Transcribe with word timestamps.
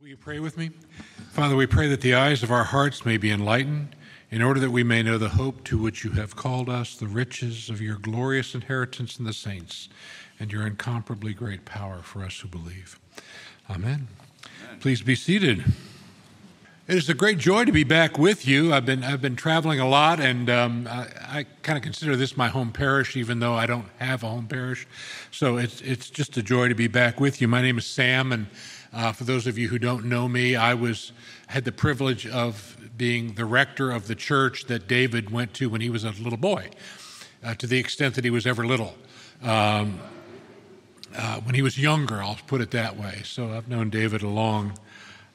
Will 0.00 0.06
you 0.06 0.16
pray 0.16 0.38
with 0.38 0.56
me? 0.56 0.70
Father, 1.30 1.56
we 1.56 1.66
pray 1.66 1.88
that 1.88 2.02
the 2.02 2.14
eyes 2.14 2.44
of 2.44 2.52
our 2.52 2.62
hearts 2.62 3.04
may 3.04 3.16
be 3.16 3.32
enlightened 3.32 3.96
in 4.30 4.42
order 4.42 4.60
that 4.60 4.70
we 4.70 4.84
may 4.84 5.02
know 5.02 5.18
the 5.18 5.30
hope 5.30 5.64
to 5.64 5.76
which 5.76 6.04
you 6.04 6.12
have 6.12 6.36
called 6.36 6.68
us, 6.68 6.94
the 6.94 7.08
riches 7.08 7.68
of 7.68 7.80
your 7.80 7.96
glorious 7.96 8.54
inheritance 8.54 9.18
in 9.18 9.24
the 9.24 9.32
saints, 9.32 9.88
and 10.38 10.52
your 10.52 10.64
incomparably 10.64 11.34
great 11.34 11.64
power 11.64 12.00
for 12.00 12.22
us 12.22 12.38
who 12.38 12.46
believe. 12.46 12.96
Amen. 13.68 14.06
Amen. 14.62 14.78
Please 14.78 15.02
be 15.02 15.16
seated. 15.16 15.64
It 16.86 16.96
is 16.96 17.08
a 17.08 17.14
great 17.14 17.38
joy 17.38 17.64
to 17.64 17.72
be 17.72 17.82
back 17.82 18.16
with 18.18 18.46
you. 18.46 18.72
I've 18.72 18.86
been 18.86 19.02
I've 19.02 19.20
been 19.20 19.34
traveling 19.34 19.80
a 19.80 19.88
lot, 19.88 20.20
and 20.20 20.48
um, 20.48 20.86
I, 20.88 21.08
I 21.28 21.46
kind 21.62 21.76
of 21.76 21.82
consider 21.82 22.14
this 22.14 22.36
my 22.36 22.48
home 22.48 22.70
parish, 22.70 23.16
even 23.16 23.40
though 23.40 23.54
I 23.54 23.66
don't 23.66 23.88
have 23.98 24.22
a 24.22 24.28
home 24.28 24.46
parish. 24.46 24.86
So 25.32 25.56
it's 25.56 25.80
it's 25.80 26.08
just 26.08 26.36
a 26.36 26.42
joy 26.42 26.68
to 26.68 26.74
be 26.76 26.86
back 26.86 27.18
with 27.18 27.40
you. 27.40 27.48
My 27.48 27.62
name 27.62 27.78
is 27.78 27.84
Sam, 27.84 28.30
and 28.30 28.46
uh, 28.92 29.12
for 29.12 29.24
those 29.24 29.46
of 29.46 29.58
you 29.58 29.68
who 29.68 29.78
don't 29.78 30.04
know 30.04 30.28
me, 30.28 30.56
I 30.56 30.74
was 30.74 31.12
had 31.48 31.64
the 31.64 31.72
privilege 31.72 32.26
of 32.26 32.76
being 32.96 33.34
the 33.34 33.44
rector 33.44 33.90
of 33.90 34.06
the 34.06 34.14
church 34.14 34.64
that 34.64 34.88
David 34.88 35.30
went 35.30 35.54
to 35.54 35.68
when 35.68 35.80
he 35.80 35.90
was 35.90 36.04
a 36.04 36.10
little 36.10 36.38
boy, 36.38 36.70
uh, 37.44 37.54
to 37.54 37.66
the 37.66 37.78
extent 37.78 38.14
that 38.16 38.24
he 38.24 38.30
was 38.30 38.46
ever 38.46 38.66
little. 38.66 38.94
Um, 39.42 40.00
uh, 41.16 41.40
when 41.40 41.54
he 41.54 41.62
was 41.62 41.78
younger, 41.78 42.22
I'll 42.22 42.38
put 42.46 42.60
it 42.60 42.70
that 42.72 42.96
way. 42.96 43.22
So 43.24 43.50
I've 43.50 43.68
known 43.68 43.90
David 43.90 44.22
a 44.22 44.28
long 44.28 44.78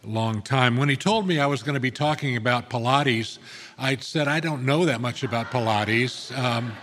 long 0.06 0.42
time. 0.42 0.76
When 0.76 0.90
he 0.90 0.98
told 0.98 1.26
me 1.26 1.40
I 1.40 1.46
was 1.46 1.64
going 1.64 1.76
to 1.76 1.80
be 1.80 1.92
talking 1.92 2.36
about 2.36 2.70
Pilates, 2.70 3.40
I 3.78 3.96
said, 3.96 4.28
I 4.28 4.42
don't 4.42 4.66
know 4.66 4.86
that 4.86 5.00
much 5.00 5.24
about 5.24 5.46
Pilates. 5.50 6.38
Um, 6.38 6.74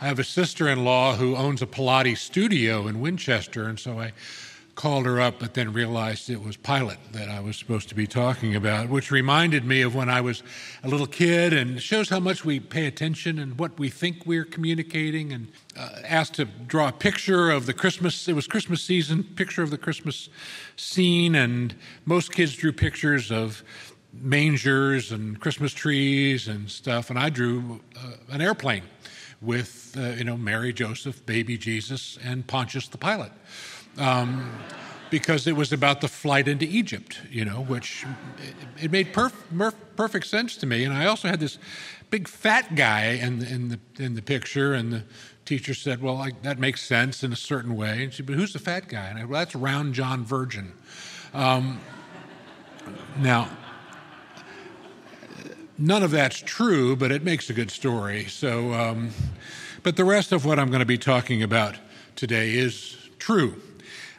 I 0.00 0.06
have 0.06 0.18
a 0.18 0.24
sister 0.24 0.68
in 0.68 0.82
law 0.82 1.16
who 1.16 1.36
owns 1.36 1.60
a 1.60 1.66
Pilates 1.66 2.18
studio 2.18 2.86
in 2.86 3.00
Winchester, 3.00 3.68
and 3.68 3.78
so 3.78 4.00
I 4.00 4.12
called 4.76 5.06
her 5.06 5.18
up, 5.18 5.40
but 5.40 5.54
then 5.54 5.72
realized 5.72 6.28
it 6.28 6.42
was 6.42 6.56
Pilate 6.56 6.98
that 7.12 7.30
I 7.30 7.40
was 7.40 7.56
supposed 7.56 7.88
to 7.88 7.94
be 7.94 8.06
talking 8.06 8.54
about, 8.54 8.90
which 8.90 9.10
reminded 9.10 9.64
me 9.64 9.80
of 9.80 9.94
when 9.94 10.10
I 10.10 10.20
was 10.20 10.42
a 10.84 10.88
little 10.88 11.06
kid 11.06 11.54
and 11.54 11.82
shows 11.82 12.10
how 12.10 12.20
much 12.20 12.44
we 12.44 12.60
pay 12.60 12.86
attention 12.86 13.38
and 13.38 13.58
what 13.58 13.78
we 13.78 13.88
think 13.88 14.26
we're 14.26 14.44
communicating. 14.44 15.32
And 15.32 15.48
uh, 15.76 15.88
asked 16.04 16.34
to 16.34 16.44
draw 16.44 16.88
a 16.88 16.92
picture 16.92 17.50
of 17.50 17.64
the 17.64 17.72
Christmas, 17.72 18.28
it 18.28 18.34
was 18.34 18.46
Christmas 18.46 18.82
season, 18.82 19.24
picture 19.24 19.62
of 19.62 19.70
the 19.70 19.78
Christmas 19.78 20.28
scene, 20.76 21.34
and 21.34 21.74
most 22.04 22.32
kids 22.32 22.54
drew 22.54 22.72
pictures 22.72 23.32
of 23.32 23.64
mangers 24.12 25.10
and 25.10 25.40
Christmas 25.40 25.72
trees 25.72 26.48
and 26.48 26.70
stuff, 26.70 27.08
and 27.10 27.18
I 27.18 27.30
drew 27.30 27.80
uh, 27.98 28.12
an 28.30 28.40
airplane 28.42 28.82
with, 29.42 29.94
uh, 29.98 30.10
you 30.10 30.24
know, 30.24 30.36
Mary, 30.36 30.72
Joseph, 30.72 31.24
baby 31.26 31.58
Jesus, 31.58 32.18
and 32.22 32.46
Pontius 32.46 32.88
the 32.88 32.98
Pilate 32.98 33.32
um, 33.98 34.50
because 35.10 35.46
it 35.46 35.56
was 35.56 35.72
about 35.72 36.00
the 36.00 36.08
flight 36.08 36.48
into 36.48 36.66
Egypt, 36.66 37.20
you 37.30 37.44
know, 37.44 37.62
which 37.62 38.04
it, 38.38 38.84
it 38.84 38.90
made 38.90 39.12
perf- 39.12 39.32
perf- 39.54 39.74
perfect 39.96 40.26
sense 40.26 40.56
to 40.56 40.66
me. 40.66 40.84
And 40.84 40.92
I 40.92 41.06
also 41.06 41.28
had 41.28 41.40
this 41.40 41.58
big 42.10 42.28
fat 42.28 42.74
guy 42.74 43.12
in 43.12 43.38
the, 43.38 43.48
in 43.48 43.68
the, 43.68 43.78
in 43.98 44.14
the 44.14 44.22
picture, 44.22 44.74
and 44.74 44.92
the 44.92 45.02
teacher 45.44 45.74
said, 45.74 46.02
Well, 46.02 46.18
I, 46.18 46.32
that 46.42 46.58
makes 46.58 46.82
sense 46.82 47.22
in 47.22 47.32
a 47.32 47.36
certain 47.36 47.76
way. 47.76 48.04
And 48.04 48.12
she 48.12 48.18
said, 48.18 48.26
But 48.26 48.34
who's 48.36 48.52
the 48.52 48.58
fat 48.58 48.88
guy? 48.88 49.06
And 49.06 49.18
I 49.18 49.24
well, 49.24 49.40
that's 49.40 49.54
Round 49.54 49.94
John 49.94 50.24
Virgin. 50.24 50.72
Um, 51.32 51.80
now, 53.18 53.48
none 55.78 56.02
of 56.02 56.10
that's 56.10 56.38
true, 56.38 56.96
but 56.96 57.10
it 57.10 57.22
makes 57.22 57.50
a 57.50 57.52
good 57.52 57.70
story. 57.70 58.24
So, 58.26 58.72
um, 58.72 59.10
but 59.82 59.96
the 59.96 60.04
rest 60.04 60.32
of 60.32 60.44
what 60.44 60.58
I'm 60.58 60.68
going 60.68 60.80
to 60.80 60.86
be 60.86 60.98
talking 60.98 61.42
about 61.42 61.76
today 62.16 62.54
is 62.54 62.96
true. 63.18 63.60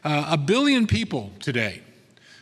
Uh, 0.04 0.28
a 0.30 0.38
billion 0.38 0.88
people 0.88 1.32
today, 1.40 1.82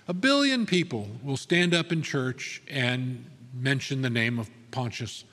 a 0.08 0.14
billion 0.14 0.66
people 0.66 1.08
will 1.24 1.38
stand 1.38 1.74
up 1.74 1.92
in 1.92 2.02
church 2.02 2.62
and 2.70 3.26
mention 3.54 4.02
the 4.02 4.10
name 4.10 4.40
of 4.40 4.50
Pontius 4.72 5.24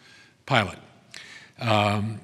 Pilate. 0.47 0.79
Um, 1.61 2.21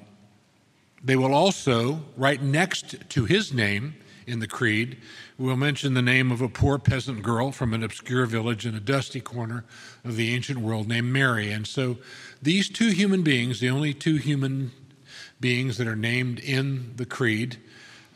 they 1.03 1.15
will 1.15 1.33
also, 1.33 2.01
right 2.17 2.41
next 2.41 3.09
to 3.09 3.25
his 3.25 3.53
name 3.53 3.95
in 4.25 4.39
the 4.39 4.47
creed, 4.47 4.97
will 5.37 5.55
mention 5.55 5.93
the 5.93 6.01
name 6.01 6.31
of 6.31 6.41
a 6.41 6.49
poor 6.49 6.77
peasant 6.77 7.23
girl 7.23 7.51
from 7.51 7.73
an 7.73 7.83
obscure 7.83 8.25
village 8.25 8.65
in 8.65 8.75
a 8.75 8.79
dusty 8.79 9.21
corner 9.21 9.63
of 10.03 10.15
the 10.15 10.33
ancient 10.33 10.59
world 10.59 10.87
named 10.87 11.11
Mary. 11.11 11.51
And 11.51 11.65
so 11.65 11.97
these 12.41 12.69
two 12.69 12.89
human 12.89 13.21
beings, 13.21 13.59
the 13.59 13.69
only 13.69 13.93
two 13.93 14.17
human 14.17 14.71
beings 15.39 15.77
that 15.77 15.87
are 15.87 15.95
named 15.95 16.39
in 16.39 16.93
the 16.97 17.05
creed, 17.05 17.57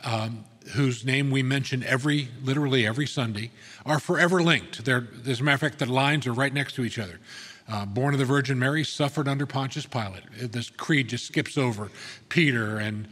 um, 0.03 0.44
whose 0.72 1.06
name 1.06 1.29
we 1.29 1.44
mention 1.44 1.84
every, 1.84 2.29
literally 2.44 2.85
every 2.88 3.07
Sunday, 3.07 3.51
are 3.85 4.00
forever 4.00 4.41
linked. 4.41 4.85
They're, 4.85 5.07
as 5.28 5.40
a 5.40 5.44
matter 5.44 5.56
of 5.56 5.59
fact, 5.62 5.79
the 5.79 5.85
lines 5.85 6.25
are 6.25 6.34
right 6.34 6.53
next 6.53 6.74
to 6.74 6.84
each 6.84 7.00
other. 7.00 7.19
Uh, 7.68 7.85
born 7.85 8.13
of 8.13 8.19
the 8.19 8.25
Virgin 8.25 8.59
Mary, 8.59 8.84
suffered 8.84 9.28
under 9.28 9.46
Pontius 9.46 9.85
Pilate. 9.85 10.24
This 10.51 10.69
creed 10.69 11.07
just 11.07 11.25
skips 11.25 11.57
over 11.57 11.91
Peter 12.29 12.78
and 12.78 13.07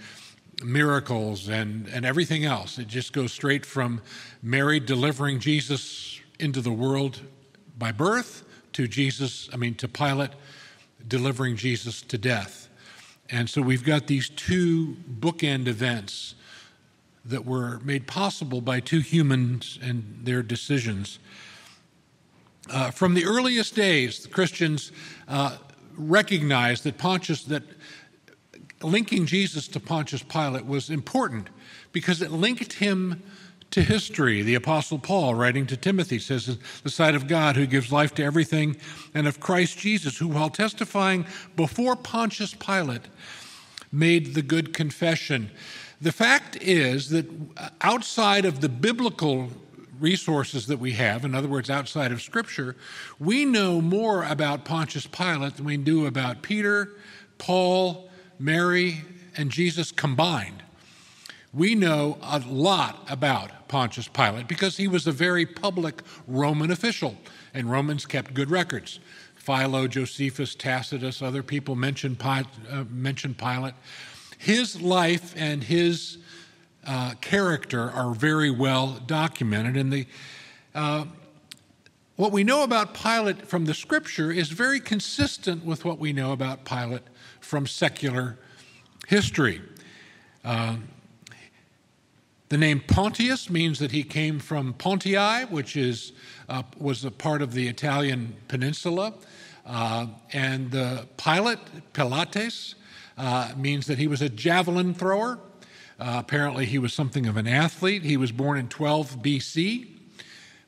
miracles 0.64 1.48
and, 1.48 1.88
and 1.88 2.06
everything 2.06 2.46
else. 2.46 2.78
It 2.78 2.88
just 2.88 3.14
goes 3.14 3.32
straight 3.32 3.66
from 3.66 4.02
Mary 4.42 4.80
delivering 4.80 5.40
Jesus 5.40 6.20
into 6.40 6.62
the 6.62 6.72
world 6.72 7.22
by 7.78 7.92
birth 7.92 8.44
to 8.74 8.88
Jesus, 8.88 9.50
I 9.54 9.58
mean, 9.58 9.76
to 9.76 9.88
Pilate 9.88 10.32
delivering 11.08 11.56
Jesus 11.56 12.02
to 12.04 12.18
death. 12.18 12.70
And 13.30 13.50
so 13.50 13.62
we've 13.62 13.84
got 13.84 14.08
these 14.08 14.30
two 14.30 14.98
bookend 15.20 15.68
events 15.68 16.36
that 17.26 17.46
were 17.46 17.80
made 17.80 18.08
possible 18.08 18.62
by 18.62 18.80
two 18.80 19.00
humans 19.00 19.78
and 19.82 20.22
their 20.24 20.42
decisions. 20.42 21.20
Uh, 22.70 22.92
from 22.92 23.14
the 23.14 23.26
earliest 23.26 23.76
days, 23.76 24.20
the 24.24 24.30
Christians 24.30 24.92
uh, 25.28 25.58
recognized 25.96 26.84
that 26.84 26.98
Pontius, 26.98 27.44
that 27.46 27.64
linking 28.82 29.26
Jesus 29.26 29.68
to 29.70 29.80
Pontius 29.80 30.24
Pilate 30.24 30.66
was 30.66 30.90
important 30.90 31.50
because 31.92 32.22
it 32.22 32.32
linked 32.32 32.74
him 32.74 33.22
to 33.72 33.82
history. 33.82 34.42
The 34.42 34.56
Apostle 34.56 35.00
Paul, 35.00 35.36
writing 35.36 35.66
to 35.68 35.78
Timothy, 35.78 36.20
says, 36.20 36.58
The 36.84 36.90
sight 36.90 37.16
of 37.16 37.28
God 37.28 37.56
who 37.56 37.66
gives 37.66 37.92
life 37.92 38.14
to 38.16 38.24
everything, 38.24 38.78
and 39.14 39.28
of 39.28 39.40
Christ 39.40 39.78
Jesus, 39.78 40.18
who, 40.18 40.28
while 40.28 40.50
testifying 40.50 41.26
before 41.56 41.96
Pontius 41.96 42.54
Pilate, 42.54 43.04
made 43.92 44.34
the 44.34 44.42
good 44.42 44.74
confession. 44.74 45.52
The 46.02 46.12
fact 46.12 46.58
is 46.60 47.10
that 47.10 47.30
outside 47.82 48.46
of 48.46 48.60
the 48.60 48.70
biblical 48.70 49.50
resources 50.00 50.66
that 50.66 50.80
we 50.80 50.94
have, 50.94 51.24
in 51.24 51.36
other 51.36 51.48
words, 51.48 51.70
outside 51.70 52.12
of 52.12 52.24
Scripture, 52.24 52.76
we 53.20 53.46
know 53.46 53.80
more 53.82 54.24
about 54.24 54.66
Pontius 54.66 55.06
Pilate 55.06 55.58
than 55.58 55.66
we 55.66 55.78
do 55.78 56.08
about 56.08 56.42
Peter, 56.42 56.90
Paul, 57.38 58.10
Mary, 58.40 59.02
and 59.38 59.52
Jesus 59.52 59.92
combined. 59.92 60.64
We 61.54 61.76
know 61.76 62.18
a 62.24 62.40
lot 62.40 63.06
about 63.08 63.68
Pontius 63.68 64.08
Pilate 64.08 64.48
because 64.48 64.78
he 64.78 64.88
was 64.88 65.06
a 65.06 65.12
very 65.12 65.46
public 65.46 66.02
Roman 66.26 66.72
official, 66.72 67.16
and 67.54 67.70
Romans 67.70 68.08
kept 68.08 68.34
good 68.34 68.50
records. 68.50 69.00
Philo, 69.36 69.88
Josephus, 69.88 70.56
Tacitus, 70.56 71.22
other 71.22 71.44
people 71.44 71.76
mention, 71.76 72.18
uh, 72.22 72.44
mention 72.90 73.36
Pilate. 73.36 73.74
His 74.42 74.82
life 74.82 75.36
and 75.38 75.64
his 75.64 76.18
uh, 76.88 77.14
character 77.22 77.92
are 77.92 78.16
very 78.16 78.50
well 78.50 79.00
documented, 79.06 79.78
and 79.78 79.94
the 79.94 80.08
uh, 80.74 81.06
what 82.16 82.32
we 82.32 82.44
know 82.44 82.64
about 82.64 82.96
Pilate 82.96 83.46
from 83.48 83.66
the 83.66 83.76
scripture 83.76 84.32
is 84.32 84.50
very 84.50 84.80
consistent 84.80 85.64
with 85.64 85.86
what 85.86 86.00
we 86.00 86.12
know 86.12 86.32
about 86.32 86.66
Pilate 86.66 87.04
from 87.40 87.68
secular 87.68 88.40
history. 89.08 89.62
Uh, 90.44 90.78
the 92.50 92.58
name 92.58 92.82
Pontius 92.88 93.48
means 93.48 93.78
that 93.78 93.92
he 93.92 94.02
came 94.02 94.40
from 94.40 94.74
Pontii, 94.74 95.52
which 95.52 95.78
is, 95.78 96.14
uh, 96.50 96.64
was 96.80 97.06
a 97.06 97.12
part 97.12 97.44
of 97.44 97.54
the 97.54 97.68
Italian 97.68 98.36
peninsula. 98.48 99.14
Uh, 99.68 100.08
and 100.34 100.72
the 100.72 101.08
Pilate, 101.18 101.60
Pilates, 101.94 102.74
uh, 103.18 103.54
means 103.58 103.88
that 103.88 103.98
he 103.98 104.08
was 104.08 104.22
a 104.22 104.30
javelin 104.30 104.94
thrower. 104.94 105.40
Uh, 106.00 106.16
apparently, 106.18 106.66
he 106.66 106.80
was 106.80 106.94
something 106.94 107.28
of 107.28 107.38
an 107.38 107.48
athlete. 107.48 108.04
He 108.04 108.18
was 108.18 108.32
born 108.32 108.58
in 108.58 108.68
12 108.68 109.18
BC. 109.22 109.88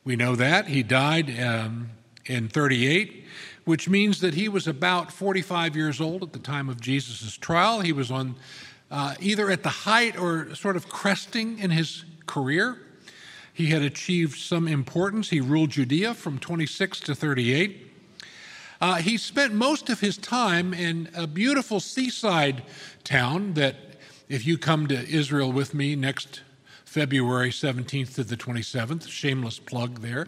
We 0.03 0.15
know 0.15 0.35
that. 0.35 0.67
He 0.67 0.83
died 0.83 1.39
um, 1.39 1.89
in 2.25 2.49
38, 2.49 3.25
which 3.65 3.89
means 3.89 4.19
that 4.21 4.33
he 4.33 4.49
was 4.49 4.67
about 4.67 5.11
45 5.11 5.75
years 5.75 6.01
old 6.01 6.23
at 6.23 6.33
the 6.33 6.39
time 6.39 6.69
of 6.69 6.79
Jesus' 6.79 7.35
trial. 7.37 7.79
He 7.79 7.93
was 7.93 8.11
on 8.11 8.35
uh, 8.91 9.15
either 9.19 9.49
at 9.49 9.63
the 9.63 9.69
height 9.69 10.19
or 10.19 10.53
sort 10.53 10.75
of 10.75 10.89
cresting 10.89 11.57
in 11.57 11.71
his 11.71 12.05
career. 12.27 12.77
He 13.53 13.67
had 13.67 13.81
achieved 13.81 14.37
some 14.37 14.67
importance. 14.67 15.29
He 15.29 15.41
ruled 15.41 15.71
Judea 15.71 16.13
from 16.13 16.37
26 16.37 16.99
to 17.01 17.15
38. 17.15 17.92
Uh, 18.83 18.95
he 18.95 19.15
spent 19.15 19.53
most 19.53 19.89
of 19.89 20.01
his 20.01 20.17
time 20.17 20.73
in 20.73 21.07
a 21.15 21.25
beautiful 21.25 21.79
seaside 21.79 22.61
town 23.05 23.53
that, 23.53 23.77
if 24.27 24.45
you 24.45 24.57
come 24.57 24.87
to 24.87 25.07
Israel 25.07 25.53
with 25.53 25.73
me 25.73 25.95
next 25.95 26.41
February 26.83 27.49
17th 27.49 28.15
to 28.15 28.25
the 28.25 28.35
27th, 28.35 29.07
shameless 29.07 29.57
plug 29.57 30.01
there, 30.01 30.27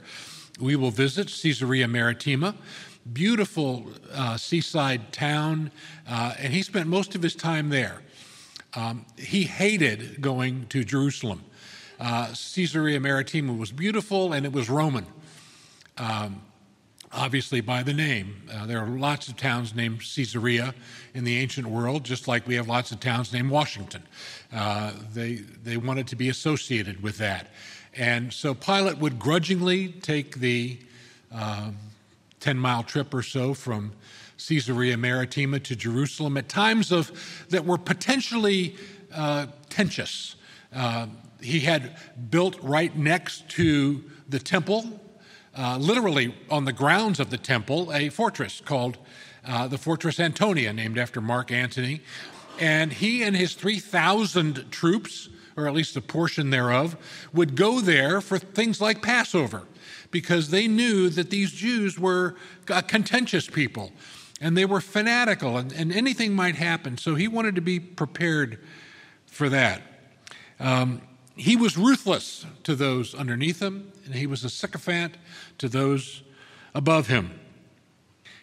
we 0.57 0.77
will 0.77 0.89
visit 0.89 1.27
Caesarea 1.27 1.85
Maritima, 1.85 2.55
beautiful 3.11 3.91
uh, 4.13 4.37
seaside 4.37 5.11
town, 5.11 5.69
uh, 6.07 6.35
and 6.39 6.53
he 6.53 6.61
spent 6.61 6.87
most 6.87 7.13
of 7.13 7.21
his 7.21 7.35
time 7.35 7.67
there. 7.67 8.03
Um, 8.73 9.05
he 9.17 9.43
hated 9.43 10.21
going 10.21 10.67
to 10.67 10.85
Jerusalem. 10.85 11.43
Uh, 11.99 12.27
Caesarea 12.27 13.01
Maritima 13.01 13.51
was 13.51 13.73
beautiful 13.73 14.31
and 14.31 14.45
it 14.45 14.53
was 14.53 14.69
Roman. 14.69 15.07
Um, 15.97 16.41
obviously, 17.11 17.61
by 17.61 17.83
the 17.83 17.93
name. 17.93 18.49
Uh, 18.51 18.65
there 18.65 18.79
are 18.79 18.87
lots 18.87 19.27
of 19.27 19.37
towns 19.37 19.75
named 19.75 19.99
Caesarea 19.99 20.73
in 21.13 21.23
the 21.23 21.37
ancient 21.37 21.67
world, 21.67 22.03
just 22.03 22.27
like 22.27 22.47
we 22.47 22.55
have 22.55 22.67
lots 22.67 22.91
of 22.91 22.99
towns 22.99 23.31
named 23.31 23.49
Washington. 23.49 24.03
Uh, 24.53 24.91
they, 25.13 25.35
they 25.35 25.77
wanted 25.77 26.07
to 26.07 26.15
be 26.15 26.29
associated 26.29 27.01
with 27.01 27.17
that. 27.17 27.47
And 27.95 28.33
so 28.33 28.53
Pilate 28.53 28.97
would 28.97 29.19
grudgingly 29.19 29.89
take 29.89 30.35
the 30.35 30.77
um, 31.31 31.77
10 32.39 32.57
mile 32.57 32.83
trip 32.83 33.13
or 33.13 33.23
so 33.23 33.53
from 33.53 33.93
Caesarea 34.37 34.97
Maritima 34.97 35.59
to 35.61 35.75
Jerusalem 35.75 36.37
at 36.37 36.49
times 36.49 36.91
of 36.91 37.45
that 37.49 37.65
were 37.65 37.77
potentially 37.77 38.75
uh, 39.13 39.47
tenuous. 39.69 40.35
Uh, 40.73 41.07
he 41.41 41.61
had 41.61 41.95
built 42.29 42.57
right 42.61 42.95
next 42.97 43.47
to 43.49 44.03
the 44.27 44.39
temple, 44.39 44.99
uh, 45.57 45.77
literally 45.77 46.35
on 46.49 46.65
the 46.65 46.73
grounds 46.73 47.19
of 47.19 47.29
the 47.29 47.37
temple, 47.37 47.93
a 47.93 48.09
fortress 48.09 48.61
called 48.61 48.97
uh, 49.47 49.67
the 49.67 49.77
Fortress 49.77 50.19
Antonia, 50.19 50.73
named 50.73 50.97
after 50.97 51.21
Mark 51.21 51.51
Antony. 51.51 52.01
And 52.59 52.93
he 52.93 53.23
and 53.23 53.35
his 53.35 53.53
3,000 53.53 54.71
troops, 54.71 55.29
or 55.55 55.67
at 55.67 55.73
least 55.73 55.95
a 55.95 56.01
portion 56.01 56.49
thereof, 56.49 56.97
would 57.33 57.55
go 57.55 57.79
there 57.79 58.21
for 58.21 58.39
things 58.39 58.81
like 58.81 59.01
Passover 59.01 59.63
because 60.11 60.49
they 60.49 60.67
knew 60.67 61.09
that 61.09 61.29
these 61.29 61.51
Jews 61.51 61.99
were 61.99 62.35
a 62.69 62.81
contentious 62.81 63.47
people 63.47 63.91
and 64.41 64.57
they 64.57 64.65
were 64.65 64.81
fanatical 64.81 65.57
and, 65.57 65.71
and 65.73 65.91
anything 65.91 66.33
might 66.33 66.55
happen. 66.55 66.97
So 66.97 67.15
he 67.15 67.27
wanted 67.27 67.55
to 67.55 67.61
be 67.61 67.79
prepared 67.79 68.59
for 69.25 69.49
that. 69.49 69.81
Um, 70.59 71.01
he 71.35 71.55
was 71.55 71.77
ruthless 71.77 72.45
to 72.63 72.75
those 72.75 73.13
underneath 73.13 73.61
him, 73.61 73.91
and 74.05 74.15
he 74.15 74.27
was 74.27 74.43
a 74.43 74.49
sycophant 74.49 75.17
to 75.57 75.67
those 75.67 76.23
above 76.73 77.07
him. 77.07 77.39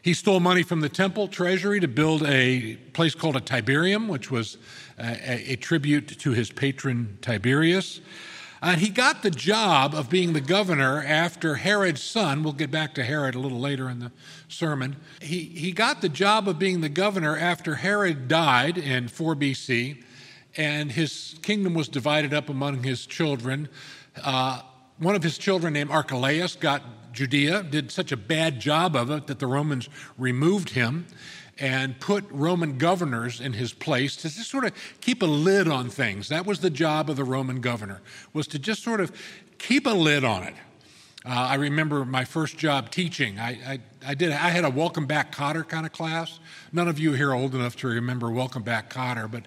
He 0.02 0.14
stole 0.14 0.40
money 0.40 0.64
from 0.64 0.80
the 0.80 0.88
temple 0.88 1.28
treasury 1.28 1.78
to 1.78 1.88
build 1.88 2.24
a 2.24 2.76
place 2.92 3.14
called 3.14 3.36
a 3.36 3.40
Tiberium, 3.40 4.08
which 4.08 4.30
was 4.30 4.58
a, 4.98 5.52
a 5.52 5.56
tribute 5.56 6.18
to 6.18 6.32
his 6.32 6.50
patron 6.50 7.18
Tiberius. 7.22 8.00
And 8.60 8.80
he 8.80 8.90
got 8.90 9.22
the 9.22 9.30
job 9.30 9.94
of 9.94 10.10
being 10.10 10.32
the 10.32 10.40
governor 10.40 11.02
after 11.02 11.56
Herod's 11.56 12.02
son, 12.02 12.42
we'll 12.42 12.52
get 12.52 12.70
back 12.70 12.94
to 12.94 13.04
Herod 13.04 13.34
a 13.34 13.38
little 13.38 13.60
later 13.60 13.88
in 13.88 14.00
the 14.00 14.12
sermon. 14.48 14.96
He, 15.20 15.40
he 15.40 15.72
got 15.72 16.00
the 16.00 16.08
job 16.08 16.48
of 16.48 16.58
being 16.58 16.80
the 16.80 16.88
governor 16.88 17.36
after 17.36 17.76
Herod 17.76 18.28
died 18.28 18.78
in 18.78 19.08
4 19.08 19.34
BC 19.34 20.02
and 20.56 20.92
his 20.92 21.36
kingdom 21.42 21.74
was 21.74 21.88
divided 21.88 22.34
up 22.34 22.48
among 22.48 22.82
his 22.82 23.06
children. 23.06 23.68
Uh, 24.22 24.62
one 24.98 25.14
of 25.14 25.22
his 25.22 25.38
children, 25.38 25.72
named 25.72 25.90
Archelaus, 25.90 26.56
got 26.56 26.82
Judea, 27.12 27.62
did 27.62 27.90
such 27.90 28.12
a 28.12 28.16
bad 28.16 28.60
job 28.60 28.96
of 28.96 29.10
it 29.10 29.26
that 29.26 29.38
the 29.38 29.46
Romans 29.46 29.88
removed 30.18 30.70
him 30.70 31.06
and 31.58 31.98
put 32.00 32.24
Roman 32.30 32.78
governors 32.78 33.40
in 33.40 33.52
his 33.52 33.72
place 33.72 34.16
to 34.16 34.22
just 34.22 34.50
sort 34.50 34.64
of 34.64 34.72
keep 35.00 35.22
a 35.22 35.26
lid 35.26 35.68
on 35.68 35.90
things. 35.90 36.28
That 36.28 36.46
was 36.46 36.60
the 36.60 36.70
job 36.70 37.10
of 37.10 37.16
the 37.16 37.24
Roman 37.24 37.60
governor, 37.60 38.00
was 38.32 38.46
to 38.48 38.58
just 38.58 38.82
sort 38.82 39.00
of 39.00 39.12
keep 39.58 39.86
a 39.86 39.90
lid 39.90 40.24
on 40.24 40.44
it. 40.44 40.54
Uh, 41.24 41.30
I 41.30 41.54
remember 41.54 42.04
my 42.04 42.24
first 42.24 42.58
job 42.58 42.90
teaching. 42.90 43.38
I, 43.38 43.50
I, 43.50 43.78
I, 44.04 44.14
did. 44.14 44.32
I 44.32 44.48
had 44.48 44.64
a 44.64 44.70
Welcome 44.70 45.06
Back 45.06 45.32
Kotter 45.32 45.66
kind 45.66 45.86
of 45.86 45.92
class. 45.92 46.40
None 46.74 46.88
of 46.88 46.98
you 46.98 47.12
here 47.12 47.28
are 47.30 47.34
old 47.34 47.54
enough 47.54 47.76
to 47.76 47.86
remember 47.86 48.30
Welcome 48.30 48.62
Back 48.62 48.88
Kotter, 48.88 49.30
but 49.30 49.42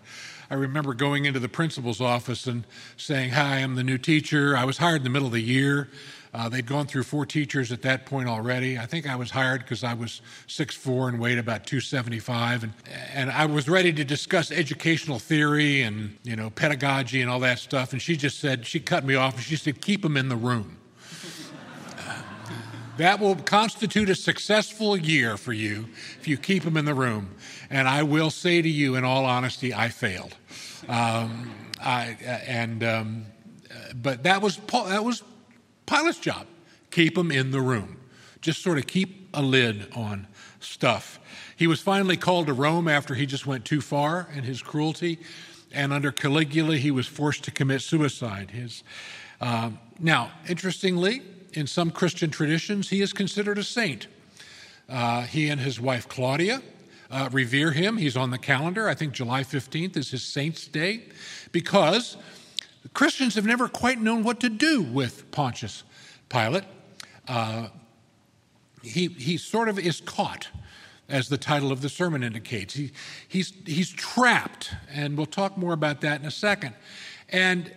I 0.51 0.53
remember 0.53 0.93
going 0.93 1.25
into 1.25 1.39
the 1.39 1.49
principal's 1.49 1.99
office 1.99 2.45
and 2.45 2.65
saying, 2.97 3.31
Hi, 3.31 3.57
I'm 3.57 3.73
the 3.73 3.83
new 3.83 3.97
teacher. 3.97 4.55
I 4.55 4.63
was 4.63 4.77
hired 4.77 4.97
in 4.97 5.03
the 5.05 5.09
middle 5.09 5.25
of 5.25 5.33
the 5.33 5.41
year. 5.41 5.89
Uh, 6.35 6.49
they'd 6.49 6.67
gone 6.67 6.85
through 6.85 7.01
four 7.01 7.25
teachers 7.25 7.71
at 7.71 7.81
that 7.81 8.05
point 8.05 8.29
already. 8.29 8.77
I 8.77 8.85
think 8.85 9.09
I 9.09 9.15
was 9.15 9.31
hired 9.31 9.61
because 9.61 9.83
I 9.83 9.95
was 9.95 10.21
6'4 10.47 11.09
and 11.09 11.19
weighed 11.19 11.39
about 11.39 11.65
275. 11.65 12.65
And, 12.65 12.73
and 13.11 13.31
I 13.31 13.47
was 13.47 13.67
ready 13.67 13.91
to 13.93 14.03
discuss 14.03 14.51
educational 14.51 15.17
theory 15.17 15.81
and, 15.81 16.17
you 16.23 16.35
know, 16.35 16.51
pedagogy 16.51 17.21
and 17.21 17.31
all 17.31 17.39
that 17.39 17.57
stuff. 17.57 17.91
And 17.91 17.99
she 17.99 18.17
just 18.17 18.39
said, 18.39 18.67
she 18.67 18.79
cut 18.79 19.03
me 19.03 19.15
off 19.15 19.33
and 19.33 19.43
she 19.43 19.55
said, 19.55 19.81
keep 19.81 20.03
them 20.03 20.15
in 20.15 20.29
the 20.29 20.35
room. 20.35 20.77
That 22.97 23.19
will 23.19 23.35
constitute 23.35 24.09
a 24.09 24.15
successful 24.15 24.95
year 24.95 25.35
for 25.35 25.51
you 25.51 25.87
if 26.19 26.27
you 26.27 26.37
keep 26.37 26.63
them 26.63 26.77
in 26.77 26.85
the 26.85 26.93
room. 26.93 27.35
And 27.69 27.87
I 27.87 28.03
will 28.03 28.29
say 28.29 28.61
to 28.61 28.69
you, 28.69 28.95
in 28.95 29.03
all 29.03 29.25
honesty, 29.25 29.73
I 29.73 29.89
failed. 29.89 30.35
Um, 30.87 31.51
I, 31.81 32.17
and 32.47 32.83
um, 32.83 33.25
but 33.95 34.23
that 34.23 34.41
was 34.41 34.57
that 34.57 35.03
was 35.03 35.23
Pilate's 35.85 36.19
job. 36.19 36.47
Keep 36.91 37.15
them 37.15 37.31
in 37.31 37.51
the 37.51 37.61
room. 37.61 37.97
Just 38.39 38.61
sort 38.61 38.77
of 38.77 38.87
keep 38.87 39.29
a 39.33 39.41
lid 39.41 39.91
on 39.93 40.27
stuff. 40.59 41.19
He 41.57 41.67
was 41.67 41.81
finally 41.81 42.17
called 42.17 42.47
to 42.47 42.53
Rome 42.53 42.87
after 42.87 43.15
he 43.15 43.25
just 43.25 43.45
went 43.45 43.65
too 43.65 43.81
far 43.81 44.29
in 44.33 44.43
his 44.43 44.61
cruelty, 44.61 45.19
and 45.71 45.91
under 45.91 46.11
Caligula, 46.11 46.77
he 46.77 46.91
was 46.91 47.07
forced 47.07 47.43
to 47.45 47.51
commit 47.51 47.81
suicide. 47.81 48.51
His 48.51 48.83
uh, 49.41 49.71
now, 49.99 50.31
interestingly, 50.47 51.21
in 51.55 51.67
some 51.67 51.91
Christian 51.91 52.29
traditions, 52.29 52.89
he 52.89 53.01
is 53.01 53.13
considered 53.13 53.57
a 53.57 53.63
saint. 53.63 54.07
Uh, 54.89 55.21
he 55.23 55.49
and 55.49 55.59
his 55.61 55.79
wife 55.79 56.07
Claudia 56.07 56.61
uh, 57.09 57.29
revere 57.31 57.71
him. 57.71 57.97
He's 57.97 58.17
on 58.17 58.31
the 58.31 58.37
calendar. 58.37 58.87
I 58.87 58.93
think 58.93 59.13
July 59.13 59.43
15th 59.43 59.97
is 59.97 60.11
his 60.11 60.23
saint's 60.23 60.67
day 60.67 61.03
because 61.51 62.17
Christians 62.93 63.35
have 63.35 63.45
never 63.45 63.67
quite 63.67 63.99
known 63.99 64.23
what 64.23 64.39
to 64.41 64.49
do 64.49 64.81
with 64.81 65.29
Pontius 65.31 65.83
Pilate. 66.29 66.65
Uh, 67.27 67.69
he, 68.83 69.07
he 69.07 69.37
sort 69.37 69.67
of 69.69 69.79
is 69.79 70.01
caught, 70.01 70.49
as 71.09 71.29
the 71.29 71.37
title 71.37 71.71
of 71.71 71.81
the 71.81 71.89
sermon 71.89 72.23
indicates. 72.23 72.73
He, 72.73 72.91
he's, 73.27 73.53
he's 73.65 73.91
trapped, 73.91 74.71
and 74.91 75.17
we'll 75.17 75.25
talk 75.25 75.57
more 75.57 75.73
about 75.73 76.01
that 76.01 76.19
in 76.19 76.27
a 76.27 76.31
second. 76.31 76.75
And 77.29 77.71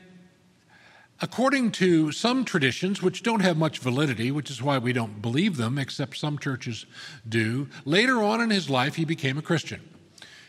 According 1.21 1.73
to 1.73 2.13
some 2.13 2.45
traditions, 2.45 3.03
which 3.03 3.25
don't 3.25 3.41
have 3.41 3.57
much 3.57 3.81
validity, 3.81 4.31
which 4.31 4.51
is 4.51 4.63
why 4.63 4.79
we 4.79 4.93
don't 4.93 5.21
believe 5.21 5.57
them, 5.57 5.77
except 5.77 6.17
some 6.17 6.39
churches 6.39 6.87
do, 7.29 7.69
later 7.85 8.23
on 8.23 8.41
in 8.41 8.51
his 8.51 8.71
life 8.71 8.95
he 8.95 9.05
became 9.05 9.37
a 9.37 9.43
Christian. 9.43 9.81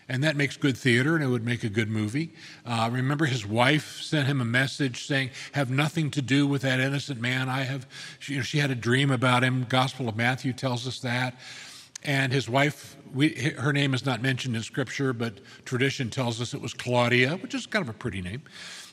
And 0.07 0.23
that 0.23 0.35
makes 0.35 0.57
good 0.57 0.77
theater 0.77 1.15
and 1.15 1.23
it 1.23 1.27
would 1.27 1.43
make 1.43 1.63
a 1.63 1.69
good 1.69 1.89
movie. 1.89 2.33
Uh, 2.65 2.89
remember, 2.91 3.25
his 3.25 3.47
wife 3.47 4.01
sent 4.01 4.27
him 4.27 4.41
a 4.41 4.45
message 4.45 5.05
saying, 5.05 5.31
Have 5.53 5.71
nothing 5.71 6.11
to 6.11 6.21
do 6.21 6.45
with 6.45 6.61
that 6.61 6.79
innocent 6.79 7.19
man. 7.19 7.49
I 7.49 7.63
have, 7.63 7.87
you 8.27 8.37
know, 8.37 8.41
she 8.43 8.59
had 8.59 8.69
a 8.69 8.75
dream 8.75 9.09
about 9.09 9.43
him. 9.43 9.65
Gospel 9.69 10.07
of 10.07 10.15
Matthew 10.15 10.53
tells 10.53 10.87
us 10.87 10.99
that. 10.99 11.35
And 12.03 12.31
his 12.31 12.47
wife, 12.47 12.95
we, 13.13 13.53
her 13.57 13.73
name 13.73 13.93
is 13.93 14.05
not 14.05 14.21
mentioned 14.21 14.55
in 14.55 14.63
Scripture, 14.63 15.13
but 15.13 15.39
tradition 15.65 16.09
tells 16.09 16.39
us 16.41 16.53
it 16.53 16.61
was 16.61 16.73
Claudia, 16.73 17.37
which 17.37 17.53
is 17.53 17.65
kind 17.65 17.83
of 17.83 17.89
a 17.89 17.97
pretty 17.97 18.21
name 18.21 18.43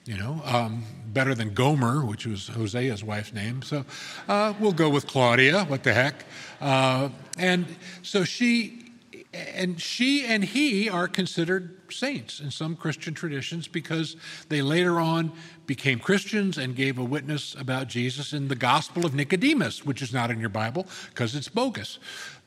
you 0.06 0.16
know, 0.16 0.40
um, 0.44 0.84
better 1.08 1.34
than 1.34 1.52
Gomer, 1.52 2.04
which 2.04 2.26
was 2.26 2.48
Hosea's 2.48 3.02
wife's 3.02 3.32
name. 3.32 3.62
So 3.62 3.84
uh, 4.28 4.54
we'll 4.60 4.72
go 4.72 4.88
with 4.88 5.06
Claudia. 5.06 5.64
What 5.64 5.82
the 5.82 5.92
heck? 5.92 6.24
Uh, 6.60 7.08
and 7.36 7.66
so 8.02 8.22
she 8.24 8.92
and 9.34 9.80
she 9.80 10.24
and 10.24 10.44
he 10.44 10.88
are 10.88 11.08
considered 11.08 11.92
saints 11.92 12.40
in 12.40 12.50
some 12.50 12.76
Christian 12.76 13.14
traditions 13.14 13.68
because 13.68 14.16
they 14.48 14.62
later 14.62 15.00
on 15.00 15.32
became 15.66 15.98
Christians 15.98 16.56
and 16.56 16.74
gave 16.76 16.98
a 16.98 17.04
witness 17.04 17.54
about 17.58 17.88
Jesus 17.88 18.32
in 18.32 18.48
the 18.48 18.54
Gospel 18.54 19.04
of 19.04 19.14
Nicodemus, 19.14 19.84
which 19.84 20.00
is 20.02 20.12
not 20.12 20.30
in 20.30 20.38
your 20.38 20.48
Bible 20.48 20.86
because 21.10 21.34
it's 21.34 21.48
bogus. 21.48 21.98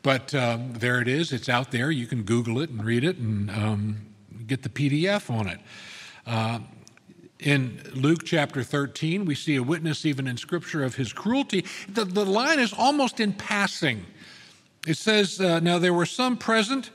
But 0.01 0.34
um, 0.34 0.74
there 0.74 1.01
it 1.01 1.10
is. 1.10 1.34
It's 1.34 1.50
out 1.50 1.72
there. 1.72 1.92
You 1.92 2.08
can 2.08 2.24
Google 2.24 2.62
it 2.62 2.70
and 2.70 2.84
read 2.84 3.04
it 3.04 3.18
and 3.18 3.51
um, 3.51 4.06
get 4.48 4.63
the 4.63 4.70
PDF 4.70 5.30
on 5.30 5.48
it. 5.48 5.60
Uh, 6.25 6.60
in 7.39 7.81
Luke 7.93 8.25
chapter 8.25 8.63
13, 8.63 9.25
we 9.25 9.34
see 9.34 9.55
a 9.55 9.63
witness 9.63 10.05
even 10.05 10.27
in 10.27 10.36
Scripture 10.38 10.84
of 10.84 10.96
his 10.96 11.13
cruelty. 11.13 11.65
The, 11.88 12.03
the 12.03 12.25
line 12.25 12.60
is 12.60 12.74
almost 12.74 13.19
in 13.19 13.34
passing. 13.34 14.05
It 14.86 14.98
says, 14.98 15.39
uh, 15.39 15.60
Now 15.60 15.79
there 15.79 15.93
were 15.93 16.05
some 16.05 16.38
present 16.38 16.91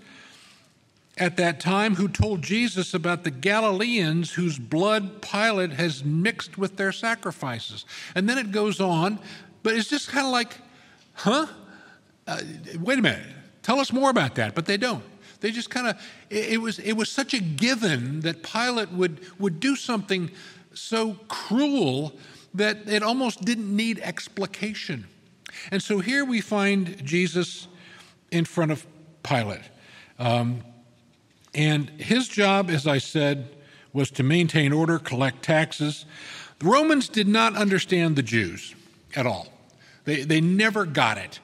at 1.16 1.36
that 1.36 1.60
time 1.60 1.94
who 1.94 2.08
told 2.08 2.42
Jesus 2.42 2.92
about 2.92 3.24
the 3.24 3.30
Galileans 3.30 4.32
whose 4.32 4.58
blood 4.58 5.22
Pilate 5.22 5.72
has 5.72 6.04
mixed 6.04 6.58
with 6.58 6.76
their 6.76 6.92
sacrifices. 6.92 7.84
And 8.14 8.28
then 8.28 8.36
it 8.36 8.50
goes 8.50 8.80
on, 8.80 9.20
but 9.62 9.74
it's 9.74 9.88
just 9.88 10.08
kind 10.08 10.26
of 10.26 10.32
like, 10.32 10.56
huh? 11.14 11.46
Uh, 12.26 12.40
wait 12.80 12.98
a 12.98 13.02
minute, 13.02 13.26
tell 13.62 13.80
us 13.80 13.92
more 13.92 14.10
about 14.10 14.34
that. 14.34 14.54
But 14.54 14.66
they 14.66 14.76
don't. 14.76 15.04
They 15.44 15.50
just 15.50 15.68
kind 15.68 15.88
of, 15.88 16.00
it, 16.30 16.54
it, 16.54 16.56
was, 16.56 16.78
it 16.78 16.94
was 16.94 17.10
such 17.10 17.34
a 17.34 17.38
given 17.38 18.20
that 18.20 18.42
Pilate 18.42 18.90
would, 18.92 19.20
would 19.38 19.60
do 19.60 19.76
something 19.76 20.30
so 20.72 21.18
cruel 21.28 22.14
that 22.54 22.88
it 22.88 23.02
almost 23.02 23.44
didn't 23.44 23.76
need 23.76 23.98
explication. 23.98 25.06
And 25.70 25.82
so 25.82 25.98
here 25.98 26.24
we 26.24 26.40
find 26.40 27.04
Jesus 27.04 27.68
in 28.30 28.46
front 28.46 28.72
of 28.72 28.86
Pilate. 29.22 29.60
Um, 30.18 30.62
and 31.54 31.90
his 31.90 32.26
job, 32.26 32.70
as 32.70 32.86
I 32.86 32.96
said, 32.96 33.54
was 33.92 34.10
to 34.12 34.22
maintain 34.22 34.72
order, 34.72 34.98
collect 34.98 35.42
taxes. 35.42 36.06
The 36.58 36.68
Romans 36.68 37.06
did 37.06 37.28
not 37.28 37.54
understand 37.54 38.16
the 38.16 38.22
Jews 38.22 38.74
at 39.14 39.26
all, 39.26 39.48
they, 40.06 40.22
they 40.22 40.40
never 40.40 40.86
got 40.86 41.18
it. 41.18 41.38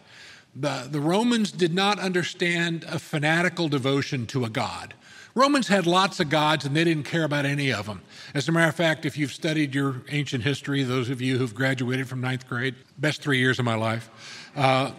The, 0.54 0.88
the 0.90 1.00
Romans 1.00 1.52
did 1.52 1.73
not 1.73 1.99
understand 1.99 2.85
a 2.88 2.99
fanatical 2.99 3.69
devotion 3.69 4.26
to 4.28 4.45
a 4.45 4.50
god. 4.50 4.95
Romans 5.35 5.69
had 5.69 5.87
lots 5.87 6.19
of 6.19 6.28
gods 6.28 6.64
and 6.64 6.75
they 6.75 6.83
didn't 6.83 7.04
care 7.04 7.23
about 7.23 7.45
any 7.45 7.73
of 7.73 7.87
them. 7.87 8.02
As 8.35 8.49
a 8.49 8.52
matter 8.52 8.69
of 8.69 8.75
fact, 8.75 9.07
if 9.07 9.16
you've 9.16 9.33
studied 9.33 9.75
your 9.75 10.02
ancient 10.09 10.42
history, 10.42 10.83
those 10.83 11.09
of 11.09 11.21
you 11.21 11.38
who've 11.38 11.54
graduated 11.54 12.09
from 12.09 12.21
ninth 12.21 12.49
grade, 12.49 12.75
best 12.99 13.23
three 13.23 13.38
years 13.38 13.59
of 13.59 13.64
my 13.64 13.76
life, 13.76 14.11
uh, 14.57 14.90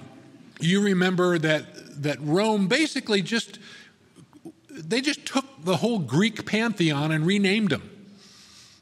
you 0.61 0.81
remember 0.81 1.37
that, 1.37 2.01
that 2.03 2.17
Rome 2.21 2.67
basically 2.67 3.21
just, 3.21 3.59
they 4.69 5.01
just 5.01 5.25
took 5.25 5.45
the 5.65 5.77
whole 5.77 5.99
Greek 5.99 6.45
pantheon 6.45 7.11
and 7.11 7.25
renamed 7.25 7.71
them. 7.71 7.89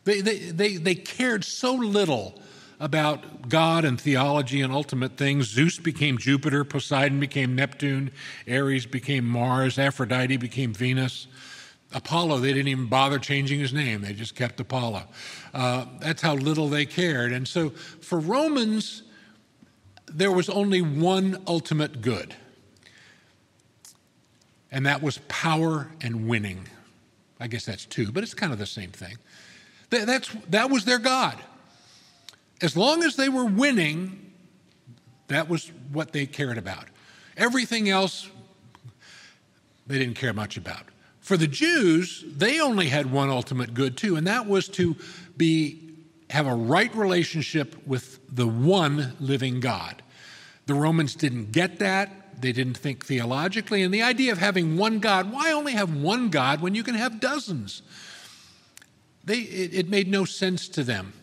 They, 0.04 0.22
they, 0.22 0.38
they, 0.38 0.78
they 0.78 0.96
cared 0.96 1.44
so 1.44 1.74
little 1.74 2.40
about 2.80 3.50
God 3.50 3.84
and 3.84 4.00
theology 4.00 4.62
and 4.62 4.72
ultimate 4.72 5.18
things. 5.18 5.48
Zeus 5.48 5.78
became 5.78 6.18
Jupiter, 6.18 6.64
Poseidon 6.64 7.20
became 7.20 7.56
Neptune, 7.56 8.12
Ares 8.50 8.86
became 8.86 9.26
Mars, 9.26 9.78
Aphrodite 9.78 10.38
became 10.38 10.74
Venus. 10.74 11.28
Apollo, 11.92 12.38
they 12.40 12.54
didn't 12.54 12.68
even 12.68 12.86
bother 12.86 13.20
changing 13.20 13.60
his 13.60 13.74
name, 13.74 14.02
they 14.02 14.14
just 14.14 14.36
kept 14.36 14.60
Apollo. 14.60 15.04
Uh, 15.54 15.86
that's 16.00 16.22
how 16.22 16.36
little 16.36 16.70
they 16.70 16.86
cared. 16.86 17.32
And 17.32 17.48
so 17.48 17.70
for 17.70 18.20
Romans, 18.20 19.04
there 20.06 20.32
was 20.32 20.50
only 20.50 20.82
one 20.82 21.42
ultimate 21.48 22.02
good, 22.02 22.34
and 24.72 24.86
that 24.86 25.02
was 25.02 25.18
power 25.28 25.90
and 26.02 26.28
winning. 26.28 26.68
I 27.40 27.48
guess 27.48 27.66
that's 27.66 27.86
two, 27.86 28.12
but 28.12 28.24
it's 28.24 28.34
kind 28.34 28.54
of 28.54 28.60
the 28.60 28.66
same 28.66 28.92
thing. 28.92 29.18
That, 29.90 30.06
that's, 30.06 30.30
that 30.50 30.70
was 30.70 30.86
their 30.86 31.00
God. 31.00 31.38
As 32.62 32.76
long 32.76 33.04
as 33.04 33.16
they 33.16 33.30
were 33.30 33.46
winning, 33.46 34.34
that 35.28 35.48
was 35.48 35.72
what 35.92 36.12
they 36.12 36.26
cared 36.26 36.58
about. 36.58 36.86
Everything 37.38 37.90
else, 37.90 38.30
they 39.88 39.98
didn't 39.98 40.16
care 40.16 40.34
much 40.34 40.58
about. 40.58 40.84
For 41.22 41.38
the 41.38 41.48
Jews, 41.48 42.26
they 42.28 42.60
only 42.60 42.88
had 42.88 43.12
one 43.12 43.30
ultimate 43.30 43.74
good 43.74 43.96
too, 43.96 44.16
and 44.16 44.28
that 44.28 44.48
was 44.48 44.68
to 44.70 44.96
be 45.38 45.90
have 46.30 46.48
a 46.48 46.56
right 46.56 46.94
relationship 46.96 47.76
with 47.88 48.20
the 48.34 48.48
one 48.48 49.14
living 49.20 49.60
God. 49.60 50.04
The 50.68 50.76
Romans 50.76 51.16
didn't 51.16 51.52
get 51.52 51.80
that. 51.80 52.42
They 52.42 52.52
didn't 52.52 52.78
think 52.78 53.06
theologically. 53.06 53.82
And 53.82 53.94
the 53.94 54.04
idea 54.04 54.32
of 54.32 54.38
having 54.38 54.78
one 54.78 55.00
God, 55.00 55.32
why 55.32 55.52
only 55.52 55.74
have 55.74 55.94
one 55.94 56.30
God 56.30 56.62
when 56.62 56.76
you 56.76 56.84
can 56.84 56.96
have 56.96 57.20
dozens? 57.20 57.82
They, 59.24 59.40
it, 59.40 59.74
it 59.74 59.90
made 59.90 60.08
no 60.08 60.26
sense 60.26 60.68
to 60.70 60.84
them. 60.84 61.14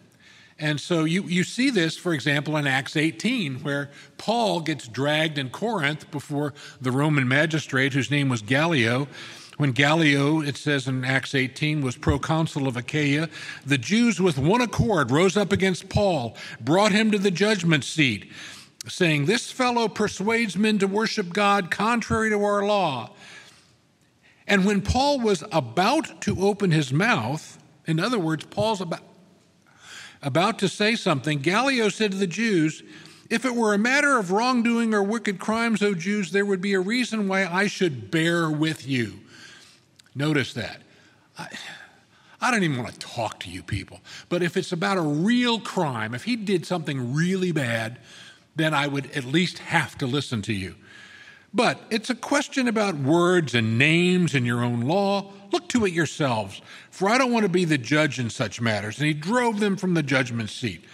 And 0.58 0.80
so 0.80 1.04
you, 1.04 1.25
you 1.25 1.44
see 1.44 1.68
this, 1.68 1.98
for 1.98 2.14
example, 2.14 2.56
in 2.56 2.66
Acts 2.66 2.96
18, 2.96 3.56
where 3.56 3.90
Paul 4.16 4.60
gets 4.60 4.88
dragged 4.88 5.36
in 5.36 5.50
Corinth 5.50 6.10
before 6.10 6.54
the 6.80 6.90
Roman 6.90 7.28
magistrate 7.28 7.92
whose 7.92 8.10
name 8.10 8.30
was 8.30 8.40
Gallio. 8.40 9.06
When 9.58 9.72
Gallio, 9.72 10.40
it 10.40 10.56
says 10.56 10.88
in 10.88 11.04
Acts 11.04 11.34
18, 11.34 11.82
was 11.82 11.96
proconsul 11.96 12.66
of 12.66 12.76
Achaia, 12.76 13.28
the 13.66 13.78
Jews 13.78 14.20
with 14.20 14.38
one 14.38 14.62
accord 14.62 15.10
rose 15.10 15.36
up 15.36 15.52
against 15.52 15.90
Paul, 15.90 16.36
brought 16.60 16.92
him 16.92 17.10
to 17.10 17.18
the 17.18 17.30
judgment 17.30 17.84
seat, 17.84 18.30
saying, 18.88 19.26
This 19.26 19.50
fellow 19.50 19.88
persuades 19.88 20.56
men 20.56 20.78
to 20.78 20.86
worship 20.86 21.34
God 21.34 21.70
contrary 21.70 22.30
to 22.30 22.42
our 22.42 22.64
law. 22.64 23.10
And 24.46 24.64
when 24.64 24.80
Paul 24.80 25.20
was 25.20 25.42
about 25.52 26.22
to 26.22 26.40
open 26.40 26.70
his 26.70 26.92
mouth, 26.92 27.58
in 27.86 28.00
other 28.00 28.18
words, 28.18 28.44
Paul's 28.44 28.80
about, 28.80 29.02
about 30.26 30.59
to 30.59 30.68
say 30.68 30.97
something, 30.97 31.38
Gallio 31.38 31.88
said 31.88 32.11
to 32.11 32.16
the 32.18 32.26
Jews, 32.26 32.83
If 33.30 33.45
it 33.45 33.54
were 33.54 33.73
a 33.73 33.78
matter 33.78 34.18
of 34.18 34.33
wrongdoing 34.33 34.92
or 34.92 35.02
wicked 35.02 35.38
crimes, 35.38 35.83
O 35.83 35.95
Jews, 35.95 36.33
there 36.33 36.45
would 36.45 36.61
be 36.61 36.75
a 36.75 36.80
reason 36.80 37.28
why 37.28 37.47
I 37.47 37.68
should 37.68 38.11
bear 38.11 38.50
with 38.50 38.88
you. 38.88 39.21
Notice 40.16 40.52
that. 40.54 40.83
I, 41.38 41.47
I 42.40 42.50
don't 42.50 42.64
even 42.64 42.83
want 42.83 42.92
to 42.92 42.99
talk 42.99 43.38
to 43.40 43.50
you 43.50 43.62
people. 43.62 44.00
But 44.28 44.42
if 44.42 44.56
it's 44.56 44.73
about 44.73 44.99
a 44.99 45.02
real 45.02 45.61
crime, 45.61 46.12
if 46.12 46.25
he 46.25 46.35
did 46.35 46.66
something 46.66 47.14
really 47.14 47.52
bad, 47.52 47.99
then 48.56 48.75
I 48.75 48.88
would 48.88 49.09
at 49.12 49.25
least 49.25 49.59
have 49.59 49.97
to 49.99 50.06
listen 50.06 50.42
to 50.42 50.52
you. 50.52 50.75
But 51.54 51.80
it's 51.88 52.11
a 52.11 52.16
question 52.16 52.66
about 52.66 52.97
words 52.97 53.54
and 53.54 53.78
names 53.78 54.35
in 54.35 54.45
your 54.45 54.64
own 54.64 54.80
law. 54.80 55.33
Look 55.52 55.68
to 55.70 55.84
it 55.84 55.92
yourselves, 55.92 56.60
for 56.90 57.08
I 57.08 57.18
don't 57.18 57.32
want 57.32 57.44
to 57.44 57.48
be 57.50 57.64
the 57.64 57.78
judge 57.78 58.18
in 58.18 58.30
such 58.30 58.60
matters. 58.60 58.98
And 58.98 59.06
he 59.06 59.14
drove 59.14 59.60
them 59.60 59.76
from 59.76 59.94
the 59.94 60.02
judgment 60.02 60.50
seat. 60.50 60.84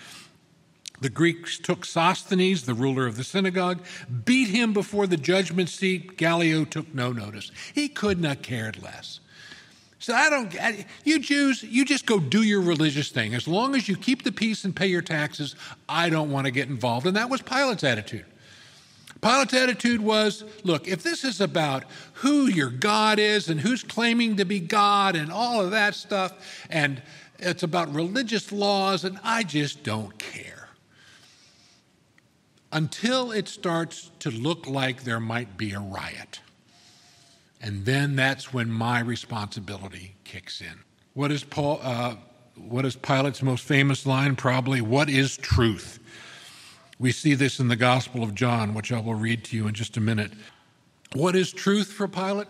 The 1.00 1.10
Greeks 1.10 1.58
took 1.58 1.84
Sosthenes, 1.84 2.64
the 2.64 2.74
ruler 2.74 3.06
of 3.06 3.16
the 3.16 3.24
synagogue, 3.24 3.82
beat 4.24 4.48
him 4.48 4.72
before 4.72 5.08
the 5.08 5.16
judgment 5.16 5.68
seat. 5.68 6.16
Gallio 6.16 6.64
took 6.64 6.94
no 6.94 7.12
notice. 7.12 7.50
He 7.74 7.88
couldn't 7.88 8.22
have 8.22 8.42
cared 8.42 8.80
less. 8.80 9.18
So 9.98 10.14
I 10.14 10.30
don't, 10.30 10.52
you 11.04 11.20
Jews, 11.20 11.62
you 11.62 11.84
just 11.84 12.06
go 12.06 12.18
do 12.18 12.42
your 12.42 12.60
religious 12.60 13.10
thing. 13.10 13.34
As 13.34 13.46
long 13.46 13.74
as 13.74 13.88
you 13.88 13.96
keep 13.96 14.24
the 14.24 14.32
peace 14.32 14.64
and 14.64 14.74
pay 14.74 14.86
your 14.86 15.02
taxes, 15.02 15.54
I 15.88 16.08
don't 16.08 16.30
want 16.30 16.46
to 16.46 16.50
get 16.50 16.68
involved. 16.68 17.06
And 17.06 17.16
that 17.16 17.30
was 17.30 17.40
Pilate's 17.40 17.84
attitude. 17.84 18.26
Pilate's 19.22 19.54
attitude 19.54 20.00
was 20.00 20.44
look, 20.64 20.88
if 20.88 21.02
this 21.02 21.24
is 21.24 21.40
about 21.40 21.84
who 22.14 22.46
your 22.46 22.70
God 22.70 23.20
is 23.20 23.48
and 23.48 23.60
who's 23.60 23.84
claiming 23.84 24.36
to 24.36 24.44
be 24.44 24.58
God 24.58 25.14
and 25.14 25.32
all 25.32 25.60
of 25.60 25.70
that 25.70 25.94
stuff, 25.94 26.66
and 26.68 27.00
it's 27.38 27.62
about 27.62 27.94
religious 27.94 28.50
laws, 28.52 29.04
and 29.04 29.18
I 29.22 29.44
just 29.44 29.84
don't 29.84 30.18
care. 30.18 30.68
Until 32.72 33.30
it 33.30 33.48
starts 33.48 34.10
to 34.20 34.30
look 34.30 34.66
like 34.66 35.04
there 35.04 35.20
might 35.20 35.56
be 35.56 35.72
a 35.72 35.80
riot. 35.80 36.40
And 37.60 37.84
then 37.84 38.16
that's 38.16 38.52
when 38.52 38.70
my 38.72 38.98
responsibility 39.00 40.16
kicks 40.24 40.60
in. 40.60 40.80
What 41.14 41.30
is, 41.30 41.44
Paul, 41.44 41.78
uh, 41.82 42.16
what 42.56 42.84
is 42.84 42.96
Pilate's 42.96 43.42
most 43.42 43.64
famous 43.64 44.04
line? 44.04 44.34
Probably, 44.34 44.80
what 44.80 45.08
is 45.08 45.36
truth? 45.36 46.00
We 47.02 47.10
see 47.10 47.34
this 47.34 47.58
in 47.58 47.66
the 47.66 47.74
Gospel 47.74 48.22
of 48.22 48.32
John, 48.32 48.74
which 48.74 48.92
I 48.92 49.00
will 49.00 49.16
read 49.16 49.42
to 49.46 49.56
you 49.56 49.66
in 49.66 49.74
just 49.74 49.96
a 49.96 50.00
minute. 50.00 50.30
What 51.14 51.34
is 51.34 51.52
truth 51.52 51.88
for 51.88 52.06
Pilate? 52.06 52.46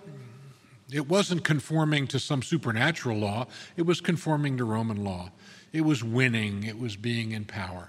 It 0.93 1.09
wasn't 1.09 1.43
conforming 1.43 2.07
to 2.09 2.19
some 2.19 2.43
supernatural 2.43 3.17
law, 3.17 3.47
it 3.79 3.87
was 3.87 4.03
conforming 4.03 4.59
to 4.59 4.65
Roman 4.65 5.03
law. 5.03 5.31
It 5.73 5.81
was 5.87 6.05
winning, 6.05 6.65
it 6.65 6.79
was 6.79 6.97
being 6.97 7.33
in 7.33 7.47
power. 7.47 7.89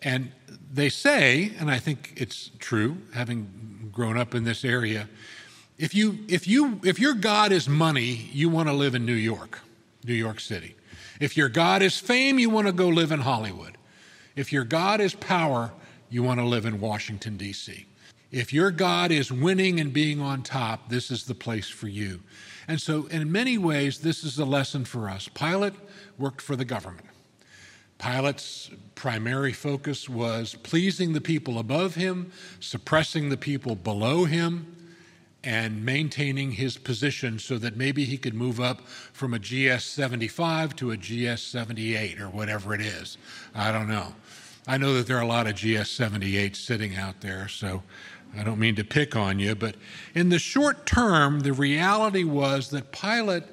And 0.00 0.32
they 0.72 0.88
say, 0.88 1.52
and 1.58 1.70
I 1.70 1.80
think 1.80 2.14
it's 2.16 2.50
true, 2.58 2.96
having 3.12 3.90
grown 3.92 4.16
up 4.16 4.34
in 4.34 4.44
this 4.44 4.64
area, 4.64 5.06
if 5.76 5.94
you 5.94 6.20
if 6.28 6.48
you 6.48 6.80
if 6.82 6.98
your 6.98 7.12
God 7.12 7.52
is 7.52 7.68
money, 7.68 8.30
you 8.32 8.48
want 8.48 8.70
to 8.70 8.72
live 8.72 8.94
in 8.94 9.04
New 9.04 9.12
York, 9.12 9.58
New 10.02 10.14
York 10.14 10.40
City. 10.40 10.76
If 11.20 11.36
your 11.36 11.50
God 11.50 11.82
is 11.82 12.00
fame, 12.00 12.38
you 12.38 12.48
want 12.48 12.68
to 12.68 12.72
go 12.72 12.88
live 12.88 13.12
in 13.12 13.20
Hollywood. 13.20 13.76
If 14.36 14.52
your 14.52 14.64
God 14.64 15.00
is 15.00 15.14
power, 15.14 15.72
you 16.10 16.22
want 16.22 16.38
to 16.40 16.46
live 16.46 16.66
in 16.66 16.78
Washington, 16.78 17.36
D.C. 17.36 17.86
If 18.30 18.52
your 18.52 18.70
God 18.70 19.10
is 19.10 19.32
winning 19.32 19.80
and 19.80 19.92
being 19.92 20.20
on 20.20 20.42
top, 20.42 20.90
this 20.90 21.10
is 21.10 21.24
the 21.24 21.34
place 21.34 21.68
for 21.68 21.88
you. 21.88 22.20
And 22.68 22.80
so, 22.80 23.06
in 23.06 23.32
many 23.32 23.56
ways, 23.56 24.00
this 24.00 24.24
is 24.24 24.38
a 24.38 24.44
lesson 24.44 24.84
for 24.84 25.08
us. 25.08 25.28
Pilate 25.28 25.72
worked 26.18 26.42
for 26.42 26.54
the 26.54 26.64
government. 26.64 27.06
Pilate's 27.98 28.70
primary 28.94 29.52
focus 29.52 30.08
was 30.08 30.54
pleasing 30.62 31.14
the 31.14 31.20
people 31.20 31.58
above 31.58 31.94
him, 31.94 32.30
suppressing 32.60 33.30
the 33.30 33.36
people 33.38 33.74
below 33.74 34.24
him, 34.24 34.75
and 35.46 35.84
maintaining 35.84 36.50
his 36.50 36.76
position 36.76 37.38
so 37.38 37.56
that 37.56 37.76
maybe 37.76 38.04
he 38.04 38.18
could 38.18 38.34
move 38.34 38.60
up 38.60 38.80
from 38.88 39.32
a 39.32 39.38
GS 39.38 39.84
75 39.84 40.74
to 40.74 40.90
a 40.90 40.96
GS 40.96 41.40
78 41.40 42.20
or 42.20 42.28
whatever 42.28 42.74
it 42.74 42.80
is. 42.80 43.16
I 43.54 43.70
don't 43.70 43.88
know. 43.88 44.12
I 44.66 44.76
know 44.76 44.94
that 44.94 45.06
there 45.06 45.16
are 45.16 45.22
a 45.22 45.26
lot 45.26 45.46
of 45.46 45.54
GS 45.54 45.96
78s 45.96 46.56
sitting 46.56 46.96
out 46.96 47.20
there, 47.20 47.46
so 47.46 47.84
I 48.36 48.42
don't 48.42 48.58
mean 48.58 48.74
to 48.74 48.84
pick 48.84 49.14
on 49.14 49.38
you, 49.38 49.54
but 49.54 49.76
in 50.16 50.30
the 50.30 50.40
short 50.40 50.84
term, 50.84 51.40
the 51.40 51.52
reality 51.52 52.24
was 52.24 52.70
that 52.70 52.90
Pilate, 52.90 53.44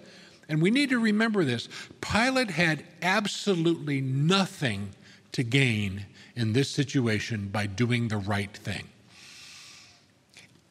and 0.49 0.63
we 0.63 0.71
need 0.71 0.89
to 0.89 0.97
remember 0.97 1.45
this, 1.45 1.69
Pilate 2.01 2.49
had 2.49 2.83
absolutely 3.03 4.01
nothing 4.01 4.89
to 5.33 5.43
gain 5.43 6.07
in 6.35 6.53
this 6.53 6.71
situation 6.71 7.49
by 7.49 7.67
doing 7.67 8.07
the 8.07 8.17
right 8.17 8.57
thing 8.57 8.87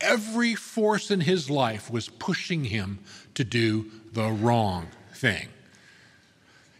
every 0.03 0.55
force 0.55 1.11
in 1.11 1.21
his 1.21 1.49
life 1.49 1.91
was 1.91 2.09
pushing 2.09 2.65
him 2.65 2.99
to 3.35 3.45
do 3.45 3.91
the 4.13 4.29
wrong 4.29 4.89
thing. 5.15 5.49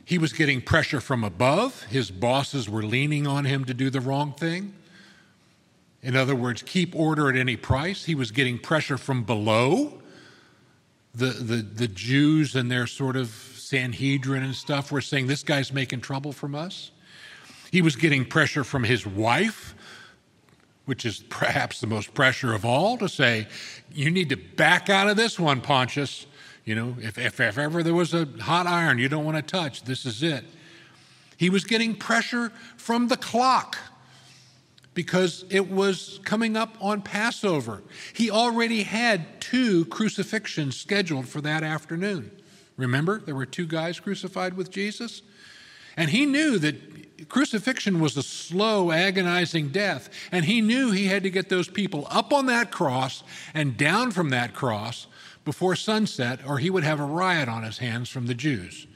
He 0.05 0.19
was 0.19 0.33
getting 0.33 0.61
pressure 0.61 1.01
from 1.01 1.25
above, 1.25 1.85
his 1.85 2.11
bosses 2.11 2.69
were 2.69 2.83
leaning 2.83 3.27
on 3.27 3.45
him 3.45 3.65
to 3.65 3.73
do 3.73 3.89
the 3.89 4.01
wrong 4.01 4.35
thing. 4.35 4.75
In 6.03 6.17
other 6.17 6.35
words, 6.35 6.63
keep 6.63 6.97
order 6.97 7.31
at 7.31 7.37
any 7.37 7.57
price. 7.57 8.05
He 8.05 8.17
was 8.17 8.33
getting 8.33 8.59
pressure 8.59 8.99
from 8.99 9.23
below. 9.23 10.01
The, 11.15 11.27
the, 11.27 11.57
the 11.57 11.89
Jews 11.89 12.57
and 12.57 12.71
their 12.71 12.89
sort 12.89 13.17
of 13.17 13.29
Sanhedrin 13.29 14.43
and 14.43 14.55
stuff 14.55 14.91
were 14.91 15.01
saying, 15.01 15.29
This 15.29 15.45
guy's 15.45 15.73
making 15.73 16.01
trouble 16.01 16.33
from 16.33 16.55
us. 16.55 16.91
He 17.71 17.81
was 17.81 17.95
getting 17.97 18.25
pressure 18.25 18.65
from 18.65 18.85
his 18.85 19.07
wife, 19.07 19.75
which 20.85 21.05
is 21.07 21.21
perhaps 21.29 21.81
the 21.81 21.87
most 21.87 22.15
pressure 22.15 22.53
of 22.53 22.65
all, 22.65 22.99
to 22.99 23.09
say, 23.09 23.47
You 23.93 24.11
need 24.11 24.29
to 24.31 24.37
back 24.37 24.89
out 24.89 25.09
of 25.09 25.17
this 25.17 25.39
one, 25.39 25.61
Pontius. 25.61 26.27
You 26.65 26.75
know, 26.75 26.97
if, 27.01 27.19
if, 27.19 27.41
if 27.41 27.59
ever 27.59 27.83
there 27.83 27.95
was 27.95 28.15
a 28.15 28.27
hot 28.41 28.67
iron 28.67 28.99
you 28.99 29.09
don't 29.09 29.25
want 29.25 29.37
to 29.37 29.43
touch, 29.43 29.83
this 29.83 30.07
is 30.07 30.23
it. 30.23 30.45
He 31.37 31.51
was 31.51 31.65
getting 31.65 31.97
pressure 31.97 32.53
from 32.77 33.09
the 33.09 33.17
clock 33.17 33.77
because 34.95 35.45
it 35.51 35.71
was 35.71 36.21
coming 36.25 36.57
up 36.57 36.77
on 36.81 37.03
Passover. 37.03 37.83
He 38.13 38.31
already 38.31 38.83
had 38.83 39.41
two 39.41 39.87
crucifixions 39.87 40.77
scheduled 40.77 41.27
for 41.27 41.41
that 41.41 41.63
afternoon. 41.63 42.31
Remember, 42.77 43.19
there 43.19 43.35
were 43.35 43.47
two 43.47 43.67
guys 43.67 43.99
crucified 43.99 44.55
with 44.55 44.71
Jesus? 44.71 45.23
And 45.97 46.11
he 46.11 46.27
knew 46.27 46.59
that 46.59 47.29
crucifixion 47.29 48.01
was 48.01 48.17
a 48.17 48.23
slow, 48.23 48.91
agonizing 48.91 49.69
death. 49.69 50.11
And 50.31 50.45
he 50.45 50.61
knew 50.61 50.91
he 50.91 51.07
had 51.07 51.23
to 51.23 51.31
get 51.31 51.49
those 51.49 51.69
people 51.69 52.07
up 52.11 52.33
on 52.33 52.47
that 52.47 52.71
cross 52.71 53.23
and 53.55 53.77
down 53.77 54.11
from 54.11 54.31
that 54.31 54.55
cross 54.55 55.07
before 55.45 55.75
sunset, 55.75 56.41
or 56.47 56.59
he 56.59 56.71
would 56.71 56.85
have 56.85 57.01
a 57.01 57.05
riot 57.05 57.49
on 57.49 57.63
his 57.63 57.79
hands 57.79 58.09
from 58.09 58.27
the 58.27 58.35
Jews. 58.35 58.87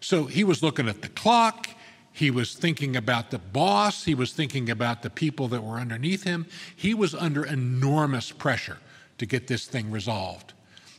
So 0.00 0.24
he 0.24 0.44
was 0.44 0.62
looking 0.62 0.88
at 0.88 1.02
the 1.02 1.08
clock. 1.08 1.68
He 2.12 2.30
was 2.30 2.54
thinking 2.54 2.96
about 2.96 3.30
the 3.30 3.38
boss. 3.38 4.04
He 4.04 4.14
was 4.14 4.32
thinking 4.32 4.68
about 4.68 5.02
the 5.02 5.10
people 5.10 5.48
that 5.48 5.62
were 5.62 5.78
underneath 5.78 6.24
him. 6.24 6.46
He 6.76 6.92
was 6.92 7.14
under 7.14 7.44
enormous 7.44 8.30
pressure 8.32 8.78
to 9.18 9.24
get 9.24 9.46
this 9.46 9.66
thing 9.66 9.90
resolved. 9.90 10.52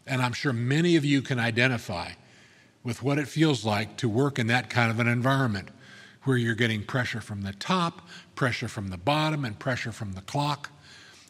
And 0.08 0.22
I'm 0.22 0.34
sure 0.34 0.54
many 0.54 0.96
of 0.96 1.06
you 1.06 1.22
can 1.22 1.40
identify 1.40 2.12
with 2.84 3.02
what 3.02 3.18
it 3.18 3.28
feels 3.28 3.64
like 3.66 3.98
to 3.98 4.10
work 4.10 4.38
in 4.38 4.48
that 4.48 4.70
kind 4.70 4.92
of 4.92 5.00
an 5.00 5.08
environment 5.08 5.70
where 6.24 6.38
you're 6.38 6.56
getting 6.56 6.84
pressure 6.84 7.22
from 7.22 7.42
the 7.42 7.54
top, 7.54 8.08
pressure 8.36 8.68
from 8.68 8.90
the 8.90 8.98
bottom, 8.98 9.46
and 9.46 9.60
pressure 9.60 9.92
from 9.92 10.14
the 10.14 10.22
clock. 10.22 10.70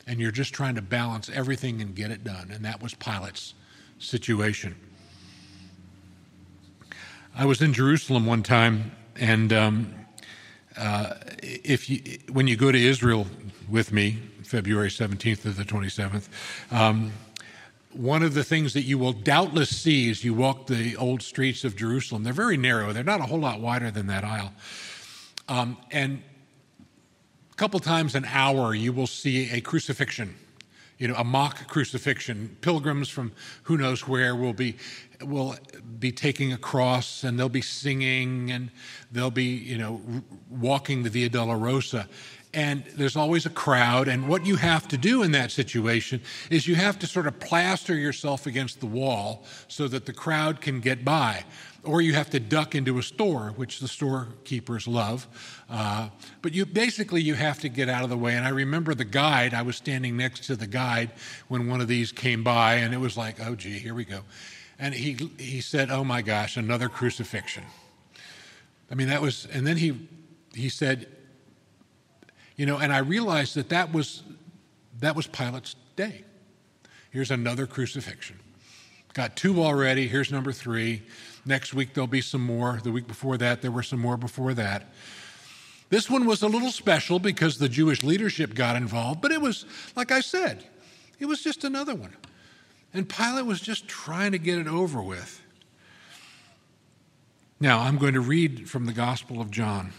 And 0.06 0.20
you're 0.20 0.32
just 0.32 0.54
trying 0.54 0.76
to 0.76 0.82
balance 0.82 1.30
everything 1.30 1.82
and 1.82 1.96
get 1.96 2.12
it 2.12 2.24
done. 2.24 2.52
And 2.52 2.66
that 2.66 2.82
was 2.82 2.94
Pilate's 2.94 3.54
situation. 4.00 4.76
I 7.36 7.46
was 7.46 7.62
in 7.62 7.74
Jerusalem 7.74 8.26
one 8.26 8.44
time 8.44 8.92
and 9.16 9.54
um, 9.54 9.94
uh, 10.78 11.16
if 11.42 11.90
you, 11.90 12.02
when 12.32 12.48
you 12.48 12.56
go 12.56 12.72
to 12.72 12.78
Israel 12.78 13.28
with 13.70 13.92
me, 13.92 14.20
February 14.44 14.90
17th 14.90 15.42
to 15.44 15.50
the 15.52 15.64
27th, 15.64 16.28
um, 16.72 17.12
one 17.96 18.24
of 18.24 18.34
the 18.34 18.44
things 18.44 18.74
that 18.74 18.84
you 18.84 18.98
will 18.98 19.14
doubtless 19.14 19.76
see 19.76 20.10
as 20.10 20.24
you 20.24 20.34
walk 20.34 20.68
the 20.68 20.96
old 20.96 21.22
streets 21.22 21.64
of 21.64 21.76
Jerusalem, 21.76 22.24
they're 22.24 22.34
very 22.34 22.58
narrow, 22.58 22.94
they're 22.94 23.04
not 23.04 23.20
a 23.20 23.26
whole 23.26 23.40
lot 23.40 23.60
wider 23.60 23.92
than 23.92 24.08
that 24.08 24.24
aisle. 24.24 24.54
Um, 25.48 25.78
and 25.92 26.22
a 27.52 27.56
couple 27.56 27.80
times 27.80 28.16
an 28.16 28.26
hour, 28.26 28.74
you 28.74 28.94
will 28.94 29.08
see 29.08 29.52
a 29.52 29.62
crucifixion 29.62 30.36
you 31.04 31.10
know, 31.10 31.16
a 31.16 31.24
mock 31.24 31.68
crucifixion. 31.68 32.56
Pilgrims 32.62 33.10
from 33.10 33.34
who 33.64 33.78
knows 33.78 34.08
where 34.08 34.36
will 34.36 34.54
be 34.54 34.78
will 35.22 35.56
be 36.00 36.14
taking 36.14 36.54
a 36.54 36.58
cross 36.58 37.24
and 37.26 37.40
they'll 37.40 37.50
be 37.50 37.62
singing 37.62 38.52
and 38.52 38.72
they'll 39.12 39.32
be, 39.32 39.44
you 39.44 39.78
know, 39.78 40.02
walking 40.50 41.04
the 41.04 41.10
Via 41.10 41.30
Dolorosa. 41.30 42.08
And 42.54 42.84
there's 42.96 43.16
always 43.16 43.46
a 43.46 43.50
crowd. 43.50 44.08
And 44.08 44.28
what 44.28 44.46
you 44.46 44.58
have 44.58 44.88
to 44.90 44.98
do 44.98 45.24
in 45.24 45.32
that 45.32 45.52
situation 45.52 46.22
is 46.52 46.68
you 46.68 46.76
have 46.76 47.00
to 47.00 47.08
sort 47.08 47.26
of 47.26 47.40
plaster 47.40 47.96
yourself 47.96 48.46
against 48.46 48.80
the 48.80 48.86
wall 48.86 49.44
so 49.68 49.88
that 49.88 50.06
the 50.06 50.14
crowd 50.14 50.62
can 50.62 50.80
get 50.80 51.04
by 51.04 51.46
or 51.84 52.02
you 52.02 52.14
have 52.14 52.30
to 52.30 52.40
duck 52.40 52.76
into 52.76 52.98
a 52.98 53.04
store, 53.04 53.54
which 53.56 53.80
the 53.80 53.88
storekeepers 53.88 54.88
love. 54.88 55.28
Uh, 55.70 56.10
but 56.42 56.54
you 56.54 56.66
basically 56.66 57.22
you 57.22 57.34
have 57.34 57.60
to 57.60 57.70
get 57.70 57.90
out 57.90 58.04
of 58.04 58.10
the 58.10 58.18
way. 58.18 58.36
And 58.36 58.46
I 58.46 58.50
remember 58.50 58.96
the 58.96 59.06
guide. 59.06 59.54
I 59.54 59.62
was 59.62 59.76
standing 59.76 60.16
next 60.16 60.46
to 60.46 60.56
the 60.56 60.68
guide 60.68 61.12
when 61.50 61.68
one 61.68 61.82
of 61.82 61.88
these 61.88 62.12
came 62.12 62.44
by, 62.44 62.76
and 62.76 62.94
it 62.94 62.98
was 62.98 63.18
like, 63.18 63.46
oh 63.46 63.56
gee, 63.56 63.80
here 63.80 63.94
we 63.94 64.06
go. 64.06 64.22
And 64.80 64.94
he 64.94 65.30
he 65.38 65.62
said, 65.62 65.92
oh 65.92 66.04
my 66.04 66.22
gosh, 66.22 66.58
another 66.58 66.90
crucifixion. 66.90 67.64
I 68.90 68.96
mean 68.96 69.08
that 69.10 69.22
was, 69.22 69.48
and 69.52 69.68
then 69.68 69.78
he 69.78 70.08
he 70.56 70.70
said, 70.70 71.08
you 72.56 72.66
know, 72.66 72.78
and 72.78 72.94
I 72.94 73.00
realized 73.00 73.56
that 73.56 73.70
that 73.70 73.92
was 73.92 74.24
that 75.00 75.16
was 75.16 75.28
Pilate's 75.28 75.76
day. 75.96 76.24
Here's 77.10 77.32
another 77.32 77.68
crucifixion. 77.68 78.40
Got 79.14 79.36
two 79.36 79.62
already. 79.62 80.08
Here's 80.08 80.32
number 80.32 80.52
three. 80.52 81.04
Next 81.46 81.74
week, 81.74 81.94
there'll 81.94 82.08
be 82.08 82.22
some 82.22 82.42
more. 82.42 82.80
The 82.84 82.92
week 82.92 83.08
before 83.08 83.38
that, 83.38 83.62
there 83.62 83.72
were 83.72 83.84
some 83.84 84.00
more 84.00 84.18
before 84.18 84.54
that. 84.54 84.94
This 85.90 86.10
one 86.10 86.26
was 86.26 86.42
a 86.42 86.48
little 86.48 86.72
special 86.72 87.20
because 87.20 87.60
the 87.60 87.70
Jewish 87.70 88.02
leadership 88.02 88.56
got 88.56 88.76
involved, 88.76 89.22
but 89.22 89.32
it 89.32 89.40
was, 89.40 89.66
like 89.96 90.12
I 90.12 90.22
said, 90.22 90.64
it 91.20 91.26
was 91.26 91.44
just 91.44 91.64
another 91.64 91.94
one. 91.94 92.16
And 92.94 93.08
Pilate 93.08 93.46
was 93.46 93.62
just 93.62 93.88
trying 93.88 94.32
to 94.32 94.40
get 94.40 94.58
it 94.58 94.68
over 94.68 95.02
with. 95.02 95.42
Now, 97.60 97.82
I'm 97.82 97.98
going 97.98 98.14
to 98.16 98.22
read 98.22 98.70
from 98.70 98.86
the 98.86 98.94
Gospel 98.94 99.40
of 99.40 99.52
John. 99.52 99.94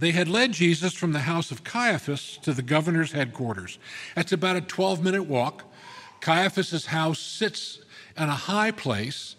They 0.00 0.12
had 0.12 0.28
led 0.28 0.52
Jesus 0.52 0.94
from 0.94 1.12
the 1.12 1.20
house 1.20 1.50
of 1.50 1.62
Caiaphas 1.62 2.38
to 2.42 2.52
the 2.52 2.62
governor's 2.62 3.12
headquarters. 3.12 3.78
That's 4.16 4.32
about 4.32 4.56
a 4.56 4.62
12 4.62 5.04
minute 5.04 5.24
walk. 5.24 5.64
Caiaphas's 6.20 6.86
house 6.86 7.18
sits 7.18 7.80
on 8.16 8.28
a 8.28 8.34
high 8.34 8.70
place 8.70 9.36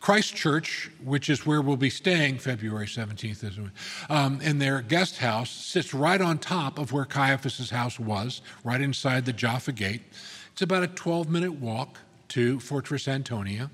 Christ 0.00 0.36
Church, 0.36 0.90
which 1.02 1.28
is 1.28 1.46
where 1.46 1.60
we'll 1.60 1.76
be 1.76 1.90
staying 1.90 2.38
February 2.38 2.86
17th, 2.86 3.70
um, 4.08 4.40
in 4.40 4.58
their 4.58 4.80
guest 4.80 5.18
house, 5.18 5.50
sits 5.50 5.92
right 5.92 6.20
on 6.20 6.38
top 6.38 6.78
of 6.78 6.92
where 6.92 7.04
Caiaphas's 7.04 7.70
house 7.70 7.98
was, 7.98 8.40
right 8.62 8.80
inside 8.80 9.24
the 9.24 9.32
Jaffa 9.32 9.72
Gate. 9.72 10.02
It's 10.52 10.62
about 10.62 10.84
a 10.84 10.88
12 10.88 11.28
minute 11.28 11.54
walk 11.54 11.98
to 12.28 12.60
Fortress 12.60 13.08
Antonia. 13.08 13.70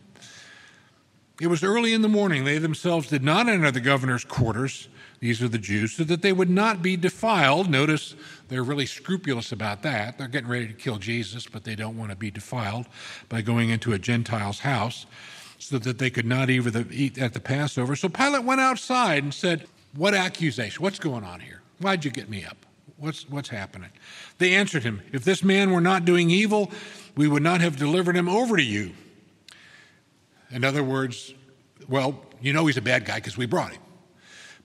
It 1.41 1.47
was 1.47 1.65
early 1.65 1.93
in 1.93 2.03
the 2.03 2.09
morning. 2.09 2.45
They 2.45 2.59
themselves 2.59 3.09
did 3.09 3.25
not 3.25 3.49
enter 3.49 3.71
the 3.71 3.81
governor's 3.81 4.25
quarters, 4.25 4.89
these 5.21 5.41
are 5.41 5.49
the 5.49 5.59
Jews, 5.59 5.93
so 5.93 6.05
that 6.05 6.21
they 6.21 6.33
would 6.33 6.51
not 6.51 6.83
be 6.83 6.97
defiled. 6.97 7.71
Notice 7.71 8.15
they're 8.49 8.63
really 8.63 8.87
scrupulous 8.87 9.53
about 9.53 9.83
that. 9.83 10.19
They're 10.19 10.29
getting 10.29 10.51
ready 10.51 10.67
to 10.67 10.73
kill 10.73 10.99
Jesus, 10.99 11.47
but 11.47 11.65
they 11.65 11.75
don't 11.75 11.97
want 11.97 12.11
to 12.11 12.17
be 12.17 12.31
defiled 12.31 12.87
by 13.29 13.41
going 13.41 13.71
into 13.71 13.93
a 13.93 13.99
Gentile's 13.99 14.61
house 14.61 15.07
so 15.59 15.79
that 15.79 15.99
they 15.99 16.11
could 16.11 16.27
not 16.27 16.51
even 16.51 16.89
eat 16.91 17.19
at 17.19 17.35
the 17.35 17.41
Passover. 17.41 17.95
So 17.95 18.09
Pilate 18.09 18.45
went 18.45 18.61
outside 18.61 19.23
and 19.23 19.33
said, 19.33 19.67
What 19.95 20.13
accusation? 20.13 20.83
What's 20.83 20.99
going 20.99 21.25
on 21.25 21.41
here? 21.41 21.63
Why'd 21.79 22.05
you 22.05 22.11
get 22.11 22.29
me 22.29 22.45
up? 22.45 22.57
What's, 22.99 23.29
what's 23.31 23.49
happening? 23.49 23.91
They 24.39 24.55
answered 24.55 24.83
him, 24.83 25.03
If 25.13 25.25
this 25.25 25.45
man 25.45 25.71
were 25.71 25.81
not 25.81 26.05
doing 26.05 26.31
evil, 26.31 26.73
we 27.17 27.29
would 27.29 27.43
not 27.43 27.61
have 27.61 27.77
delivered 27.77 28.17
him 28.17 28.29
over 28.29 28.57
to 28.57 28.63
you. 28.63 28.93
In 30.53 30.65
other 30.65 30.85
words, 30.85 31.35
well, 31.89 32.25
you 32.41 32.53
know 32.53 32.67
he's 32.67 32.77
a 32.77 32.83
bad 32.83 33.05
guy 33.05 33.17
because 33.17 33.37
we 33.37 33.47
brought 33.47 33.73
him. 33.73 33.81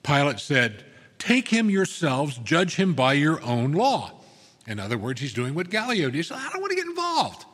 Pilate 0.02 0.38
said, 0.38 0.84
Take 1.18 1.48
him 1.48 1.68
yourselves, 1.68 2.38
judge 2.38 2.76
him 2.76 2.94
by 2.94 3.14
your 3.14 3.42
own 3.42 3.72
law. 3.72 4.12
In 4.66 4.78
other 4.78 4.98
words, 4.98 5.20
he's 5.20 5.32
doing 5.32 5.54
what 5.54 5.70
Gallio 5.70 6.06
did. 6.06 6.14
He 6.14 6.22
said, 6.22 6.36
I 6.36 6.50
don't 6.50 6.60
want 6.60 6.70
to 6.70 6.76
get 6.76 6.86
involved. 6.86 7.44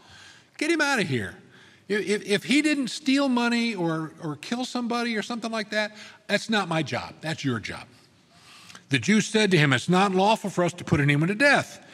Get 0.58 0.70
him 0.70 0.80
out 0.80 1.00
of 1.00 1.08
here. 1.08 1.36
If, 1.88 2.24
if 2.26 2.44
he 2.44 2.60
didn't 2.60 2.88
steal 2.88 3.28
money 3.28 3.74
or, 3.74 4.12
or 4.22 4.36
kill 4.36 4.64
somebody 4.64 5.16
or 5.16 5.22
something 5.22 5.50
like 5.50 5.70
that, 5.70 5.96
that's 6.26 6.50
not 6.50 6.68
my 6.68 6.82
job. 6.82 7.14
That's 7.20 7.44
your 7.44 7.60
job. 7.60 7.86
The 8.88 8.98
Jews 8.98 9.26
said 9.26 9.50
to 9.52 9.58
him, 9.58 9.72
It's 9.72 9.88
not 9.88 10.12
lawful 10.12 10.50
for 10.50 10.64
us 10.64 10.72
to 10.74 10.84
put 10.84 11.00
anyone 11.00 11.28
to 11.28 11.34
death. 11.34 11.84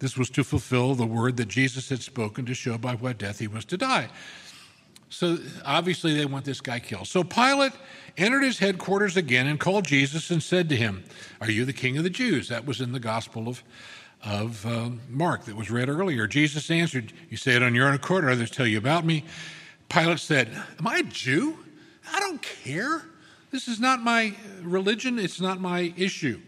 This 0.00 0.16
was 0.18 0.30
to 0.30 0.44
fulfill 0.44 0.94
the 0.94 1.06
word 1.06 1.36
that 1.36 1.48
Jesus 1.48 1.88
had 1.88 2.02
spoken 2.02 2.44
to 2.46 2.54
show 2.54 2.76
by 2.76 2.94
what 2.94 3.18
death 3.18 3.38
he 3.38 3.46
was 3.46 3.64
to 3.66 3.76
die. 3.76 4.08
So 5.12 5.38
obviously 5.64 6.14
they 6.14 6.24
want 6.24 6.46
this 6.46 6.60
guy 6.60 6.80
killed. 6.80 7.06
So 7.06 7.22
Pilate 7.22 7.72
entered 8.16 8.42
his 8.42 8.58
headquarters 8.58 9.16
again 9.16 9.46
and 9.46 9.60
called 9.60 9.84
Jesus 9.86 10.30
and 10.30 10.42
said 10.42 10.68
to 10.70 10.76
him, 10.76 11.04
Are 11.40 11.50
you 11.50 11.64
the 11.64 11.72
king 11.72 11.98
of 11.98 12.04
the 12.04 12.10
Jews? 12.10 12.48
That 12.48 12.64
was 12.64 12.80
in 12.80 12.92
the 12.92 13.00
Gospel 13.00 13.46
of 13.46 13.62
of 14.24 14.64
uh, 14.64 14.90
Mark 15.08 15.44
that 15.46 15.56
was 15.56 15.70
read 15.70 15.88
earlier. 15.88 16.26
Jesus 16.26 16.70
answered, 16.70 17.12
You 17.28 17.36
say 17.36 17.56
it 17.56 17.62
on 17.62 17.74
your 17.74 17.88
own 17.88 17.94
accord, 17.94 18.24
others 18.24 18.50
tell 18.50 18.66
you 18.66 18.78
about 18.78 19.04
me. 19.04 19.24
Pilate 19.88 20.20
said, 20.20 20.48
Am 20.78 20.86
I 20.86 20.98
a 20.98 21.02
Jew? 21.02 21.58
I 22.10 22.20
don't 22.20 22.40
care. 22.40 23.02
This 23.50 23.68
is 23.68 23.80
not 23.80 24.00
my 24.00 24.34
religion, 24.62 25.18
it's 25.18 25.40
not 25.40 25.60
my 25.60 25.92
issue. 25.96 26.40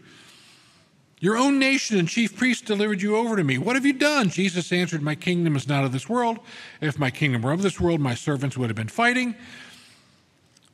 Your 1.25 1.37
own 1.37 1.57
nation 1.57 1.97
and 1.97 2.07
chief 2.07 2.37
priests 2.37 2.61
delivered 2.61 3.01
you 3.01 3.15
over 3.15 3.35
to 3.35 3.43
me. 3.43 3.57
What 3.57 3.75
have 3.75 3.83
you 3.83 3.93
done? 3.93 4.29
Jesus 4.29 4.71
answered, 4.71 5.01
My 5.01 5.15
kingdom 5.15 5.55
is 5.55 5.67
not 5.67 5.83
of 5.83 5.91
this 5.91 6.07
world. 6.07 6.37
If 6.81 6.99
my 6.99 7.09
kingdom 7.09 7.41
were 7.41 7.51
of 7.51 7.63
this 7.63 7.81
world, 7.81 7.99
my 7.99 8.13
servants 8.13 8.55
would 8.55 8.69
have 8.69 8.75
been 8.75 8.89
fighting 8.89 9.33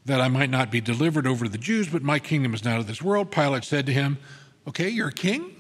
that 0.06 0.20
I 0.20 0.28
might 0.28 0.50
not 0.50 0.70
be 0.70 0.82
delivered 0.82 1.26
over 1.26 1.46
to 1.46 1.50
the 1.50 1.58
Jews, 1.58 1.88
but 1.88 2.04
my 2.04 2.20
kingdom 2.20 2.54
is 2.54 2.66
not 2.66 2.80
of 2.80 2.88
this 2.88 3.02
world. 3.02 3.32
Pilate 3.32 3.64
said 3.64 3.86
to 3.86 3.94
him, 3.94 4.18
Okay, 4.68 4.90
you're 4.90 5.08
a 5.08 5.14
king? 5.14 5.56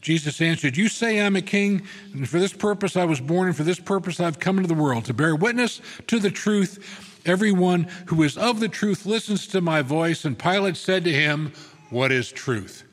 Jesus 0.00 0.40
answered, 0.40 0.76
You 0.76 0.88
say 0.88 1.20
I'm 1.20 1.36
a 1.36 1.40
king, 1.40 1.82
and 2.14 2.28
for 2.28 2.40
this 2.40 2.52
purpose 2.52 2.96
I 2.96 3.04
was 3.04 3.20
born, 3.20 3.46
and 3.46 3.56
for 3.56 3.62
this 3.62 3.78
purpose 3.78 4.18
I've 4.18 4.40
come 4.40 4.56
into 4.56 4.74
the 4.74 4.82
world, 4.82 5.04
to 5.04 5.14
bear 5.14 5.36
witness 5.36 5.80
to 6.08 6.18
the 6.18 6.32
truth. 6.32 7.22
Everyone 7.26 7.84
who 8.06 8.24
is 8.24 8.36
of 8.36 8.58
the 8.58 8.68
truth 8.68 9.06
listens 9.06 9.46
to 9.46 9.60
my 9.60 9.82
voice. 9.82 10.24
And 10.24 10.36
Pilate 10.36 10.76
said 10.76 11.04
to 11.04 11.12
him, 11.12 11.52
What 11.90 12.10
is 12.10 12.32
truth? 12.32 12.88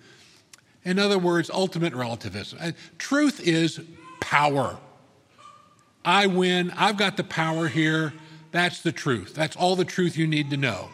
In 0.85 0.97
other 0.99 1.19
words, 1.19 1.49
ultimate 1.49 1.93
relativism. 1.93 2.73
Truth 2.97 3.41
is 3.41 3.81
power. 4.19 4.77
I 6.05 6.27
win. 6.27 6.71
I've 6.71 6.97
got 6.97 7.17
the 7.17 7.23
power 7.23 7.67
here. 7.67 8.13
That's 8.51 8.81
the 8.81 8.91
truth. 8.91 9.35
That's 9.35 9.55
all 9.55 9.75
the 9.75 9.85
truth 9.85 10.17
you 10.17 10.25
need 10.25 10.49
to 10.49 10.57
know. 10.57 10.89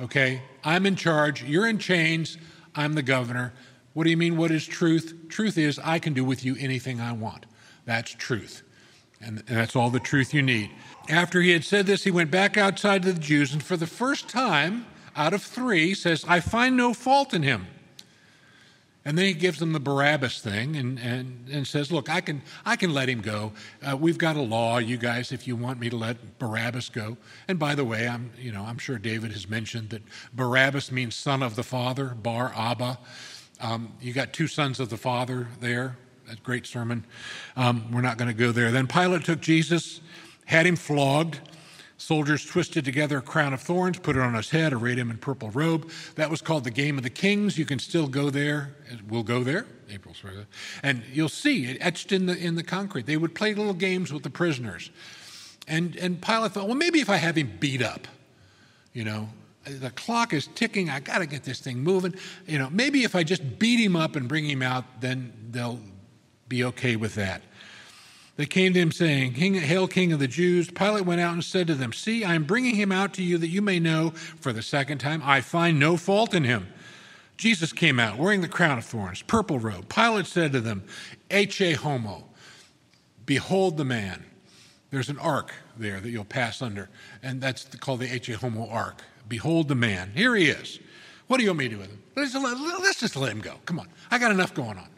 Okay? 0.00 0.42
I'm 0.64 0.86
in 0.86 0.96
charge. 0.96 1.42
You're 1.44 1.68
in 1.68 1.78
chains. 1.78 2.38
I'm 2.74 2.94
the 2.94 3.02
governor. 3.02 3.52
What 3.92 4.04
do 4.04 4.10
you 4.10 4.16
mean, 4.16 4.36
what 4.36 4.50
is 4.50 4.66
truth? 4.66 5.14
Truth 5.28 5.58
is, 5.58 5.78
I 5.82 5.98
can 5.98 6.12
do 6.12 6.24
with 6.24 6.44
you 6.44 6.56
anything 6.58 7.00
I 7.00 7.12
want. 7.12 7.46
That's 7.84 8.12
truth. 8.12 8.62
And, 9.20 9.38
that's 9.40 9.76
all 9.76 9.90
the 9.90 10.00
truth 10.00 10.32
you 10.32 10.42
need. 10.42 10.70
After 11.08 11.40
he 11.40 11.50
had 11.50 11.64
said 11.64 11.86
this, 11.86 12.04
he 12.04 12.10
went 12.10 12.30
back 12.30 12.56
outside 12.56 13.02
to 13.02 13.12
the 13.12 13.20
Jews, 13.20 13.52
and 13.52 13.62
for 13.62 13.76
the 13.76 13.86
first 13.86 14.28
time 14.28 14.86
out 15.16 15.34
of 15.34 15.42
three, 15.42 15.92
says, 15.92 16.24
I 16.28 16.40
find 16.40 16.76
no 16.76 16.94
fault 16.94 17.34
in 17.34 17.42
him. 17.42 17.66
And 19.04 19.16
then 19.16 19.24
he 19.24 19.32
gives 19.32 19.58
them 19.58 19.72
the 19.72 19.80
Barabbas 19.80 20.40
thing 20.40 20.76
and, 20.76 20.98
and, 20.98 21.48
and 21.50 21.66
says, 21.66 21.90
Look, 21.90 22.10
I 22.10 22.20
can, 22.20 22.42
I 22.66 22.76
can 22.76 22.92
let 22.92 23.08
him 23.08 23.22
go. 23.22 23.52
Uh, 23.82 23.96
we've 23.96 24.18
got 24.18 24.36
a 24.36 24.42
law, 24.42 24.76
you 24.78 24.98
guys, 24.98 25.32
if 25.32 25.48
you 25.48 25.56
want 25.56 25.80
me 25.80 25.88
to 25.88 25.96
let 25.96 26.38
Barabbas 26.38 26.90
go. 26.90 27.16
And 27.48 27.58
by 27.58 27.74
the 27.74 27.84
way, 27.84 28.06
I'm, 28.06 28.30
you 28.38 28.52
know, 28.52 28.62
I'm 28.62 28.76
sure 28.76 28.98
David 28.98 29.32
has 29.32 29.48
mentioned 29.48 29.90
that 29.90 30.02
Barabbas 30.34 30.92
means 30.92 31.14
son 31.14 31.42
of 31.42 31.56
the 31.56 31.62
father, 31.62 32.08
Bar 32.08 32.52
Abba. 32.54 32.98
Um, 33.60 33.94
you 34.02 34.12
got 34.12 34.34
two 34.34 34.46
sons 34.46 34.80
of 34.80 34.90
the 34.90 34.98
father 34.98 35.48
there. 35.60 35.96
A 36.30 36.36
great 36.36 36.66
sermon. 36.66 37.04
Um, 37.56 37.90
we're 37.90 38.02
not 38.02 38.18
going 38.18 38.28
to 38.30 38.36
go 38.36 38.52
there. 38.52 38.70
Then 38.70 38.86
Pilate 38.86 39.24
took 39.24 39.40
Jesus, 39.40 40.00
had 40.44 40.66
him 40.66 40.76
flogged 40.76 41.40
Soldiers 42.00 42.46
twisted 42.46 42.82
together 42.86 43.18
a 43.18 43.22
crown 43.22 43.52
of 43.52 43.60
thorns, 43.60 43.98
put 43.98 44.16
it 44.16 44.22
on 44.22 44.32
his 44.32 44.48
head, 44.48 44.72
arrayed 44.72 44.96
him 44.96 45.10
in 45.10 45.18
purple 45.18 45.50
robe. 45.50 45.90
That 46.14 46.30
was 46.30 46.40
called 46.40 46.64
the 46.64 46.70
Game 46.70 46.96
of 46.96 47.04
the 47.04 47.10
Kings. 47.10 47.58
You 47.58 47.66
can 47.66 47.78
still 47.78 48.08
go 48.08 48.30
there. 48.30 48.74
We'll 49.06 49.22
go 49.22 49.44
there. 49.44 49.66
April, 49.90 50.14
sorry. 50.14 50.46
And 50.82 51.02
you'll 51.12 51.28
see 51.28 51.66
it 51.66 51.76
etched 51.78 52.10
in 52.10 52.24
the 52.24 52.34
in 52.34 52.54
the 52.54 52.62
concrete. 52.62 53.04
They 53.04 53.18
would 53.18 53.34
play 53.34 53.52
little 53.52 53.74
games 53.74 54.14
with 54.14 54.22
the 54.22 54.30
prisoners. 54.30 54.90
And 55.68 55.94
and 55.96 56.22
Pilate 56.22 56.52
thought, 56.52 56.68
well, 56.68 56.74
maybe 56.74 57.00
if 57.00 57.10
I 57.10 57.16
have 57.16 57.36
him 57.36 57.52
beat 57.60 57.82
up, 57.82 58.08
you 58.94 59.04
know, 59.04 59.28
the 59.64 59.90
clock 59.90 60.32
is 60.32 60.46
ticking. 60.54 60.88
I 60.88 61.00
got 61.00 61.18
to 61.18 61.26
get 61.26 61.44
this 61.44 61.60
thing 61.60 61.80
moving. 61.80 62.14
You 62.46 62.58
know, 62.58 62.70
maybe 62.70 63.04
if 63.04 63.14
I 63.14 63.24
just 63.24 63.58
beat 63.58 63.78
him 63.78 63.94
up 63.94 64.16
and 64.16 64.26
bring 64.26 64.46
him 64.46 64.62
out, 64.62 65.02
then 65.02 65.34
they'll 65.50 65.80
be 66.48 66.64
okay 66.64 66.96
with 66.96 67.14
that. 67.16 67.42
They 68.40 68.46
came 68.46 68.72
to 68.72 68.80
him 68.80 68.90
saying, 68.90 69.34
King, 69.34 69.52
Hail, 69.52 69.86
King 69.86 70.14
of 70.14 70.18
the 70.18 70.26
Jews. 70.26 70.70
Pilate 70.70 71.04
went 71.04 71.20
out 71.20 71.34
and 71.34 71.44
said 71.44 71.66
to 71.66 71.74
them, 71.74 71.92
See, 71.92 72.24
I 72.24 72.34
am 72.34 72.44
bringing 72.44 72.74
him 72.74 72.90
out 72.90 73.12
to 73.14 73.22
you 73.22 73.36
that 73.36 73.48
you 73.48 73.60
may 73.60 73.78
know 73.78 74.12
for 74.40 74.50
the 74.50 74.62
second 74.62 74.96
time, 74.96 75.20
I 75.22 75.42
find 75.42 75.78
no 75.78 75.98
fault 75.98 76.32
in 76.32 76.44
him. 76.44 76.68
Jesus 77.36 77.70
came 77.70 78.00
out 78.00 78.16
wearing 78.16 78.40
the 78.40 78.48
crown 78.48 78.78
of 78.78 78.86
thorns, 78.86 79.20
purple 79.20 79.58
robe. 79.58 79.90
Pilate 79.90 80.24
said 80.24 80.52
to 80.52 80.60
them, 80.62 80.84
Ecce 81.28 81.76
homo, 81.76 82.24
behold 83.26 83.76
the 83.76 83.84
man. 83.84 84.24
There's 84.90 85.10
an 85.10 85.18
ark 85.18 85.52
there 85.76 86.00
that 86.00 86.08
you'll 86.08 86.24
pass 86.24 86.62
under, 86.62 86.88
and 87.22 87.42
that's 87.42 87.64
called 87.76 88.00
the 88.00 88.08
Ecce 88.08 88.36
homo 88.36 88.70
ark. 88.70 89.02
Behold 89.28 89.68
the 89.68 89.74
man. 89.74 90.12
Here 90.14 90.34
he 90.34 90.46
is. 90.46 90.78
What 91.26 91.36
do 91.36 91.42
you 91.42 91.50
want 91.50 91.58
me 91.58 91.68
to 91.68 91.74
do 91.74 91.80
with 91.82 91.90
him? 91.90 92.02
Let's, 92.16 92.34
let's 92.34 93.00
just 93.00 93.16
let 93.16 93.32
him 93.32 93.42
go. 93.42 93.56
Come 93.66 93.78
on. 93.78 93.88
I 94.10 94.18
got 94.18 94.30
enough 94.30 94.54
going 94.54 94.78
on. 94.78 94.88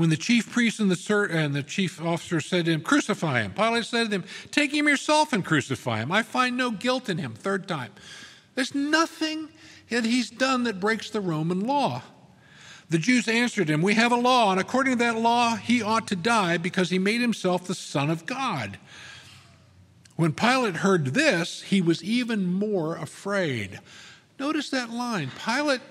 When 0.00 0.08
the 0.08 0.16
chief 0.16 0.50
priest 0.50 0.80
and 0.80 0.90
the, 0.90 1.28
and 1.30 1.54
the 1.54 1.62
chief 1.62 2.00
officer 2.00 2.40
said 2.40 2.64
to 2.64 2.72
him, 2.72 2.80
Crucify 2.80 3.42
him, 3.42 3.52
Pilate 3.52 3.84
said 3.84 4.04
to 4.04 4.08
them, 4.08 4.24
Take 4.50 4.72
him 4.72 4.88
yourself 4.88 5.34
and 5.34 5.44
crucify 5.44 5.98
him. 5.98 6.10
I 6.10 6.22
find 6.22 6.56
no 6.56 6.70
guilt 6.70 7.10
in 7.10 7.18
him. 7.18 7.34
Third 7.34 7.68
time. 7.68 7.92
There's 8.54 8.74
nothing 8.74 9.50
that 9.90 10.06
he's 10.06 10.30
done 10.30 10.64
that 10.64 10.80
breaks 10.80 11.10
the 11.10 11.20
Roman 11.20 11.60
law. 11.60 12.02
The 12.88 12.96
Jews 12.96 13.28
answered 13.28 13.68
him, 13.68 13.82
We 13.82 13.92
have 13.92 14.10
a 14.10 14.16
law, 14.16 14.50
and 14.50 14.58
according 14.58 14.94
to 14.94 15.04
that 15.04 15.18
law, 15.18 15.56
he 15.56 15.82
ought 15.82 16.08
to 16.08 16.16
die 16.16 16.56
because 16.56 16.88
he 16.88 16.98
made 16.98 17.20
himself 17.20 17.66
the 17.66 17.74
Son 17.74 18.08
of 18.08 18.24
God. 18.24 18.78
When 20.16 20.32
Pilate 20.32 20.76
heard 20.76 21.08
this, 21.08 21.60
he 21.60 21.82
was 21.82 22.02
even 22.02 22.46
more 22.46 22.96
afraid. 22.96 23.80
Notice 24.38 24.70
that 24.70 24.88
line. 24.88 25.30
Pilate, 25.44 25.82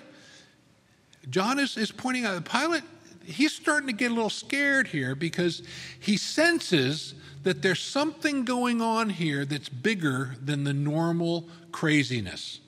John 1.30 1.60
is, 1.60 1.78
is 1.78 1.92
pointing 1.92 2.26
out, 2.26 2.44
Pilate 2.44 2.82
he's 3.26 3.54
starting 3.54 3.88
to 3.88 3.94
get 3.94 4.12
a 4.12 4.14
little 4.14 4.30
scared 4.30 4.88
here 4.88 5.16
because 5.16 5.64
he 6.00 6.18
senses 6.18 7.14
that 7.44 7.62
there's 7.62 7.82
something 7.82 8.46
going 8.46 8.82
on 8.82 9.10
here 9.10 9.46
that's 9.46 9.70
bigger 9.70 10.36
than 10.44 10.64
the 10.64 10.74
normal 10.74 11.48
craziness. 11.72 12.60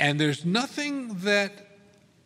And 0.00 0.20
there's 0.20 0.44
nothing 0.44 1.18
that 1.20 1.66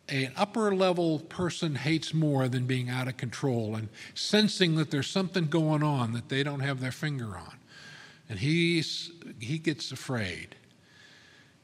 an 0.09 0.31
upper 0.35 0.75
level 0.75 1.19
person 1.19 1.75
hates 1.75 2.13
more 2.13 2.47
than 2.47 2.65
being 2.65 2.89
out 2.89 3.07
of 3.07 3.17
control 3.17 3.75
and 3.75 3.89
sensing 4.13 4.75
that 4.75 4.91
there's 4.91 5.07
something 5.07 5.47
going 5.47 5.81
on 5.81 6.13
that 6.13 6.29
they 6.29 6.43
don't 6.43 6.59
have 6.59 6.81
their 6.81 6.91
finger 6.91 7.37
on. 7.37 7.57
And 8.29 8.39
he's, 8.39 9.11
he 9.39 9.57
gets 9.57 9.91
afraid. 9.91 10.55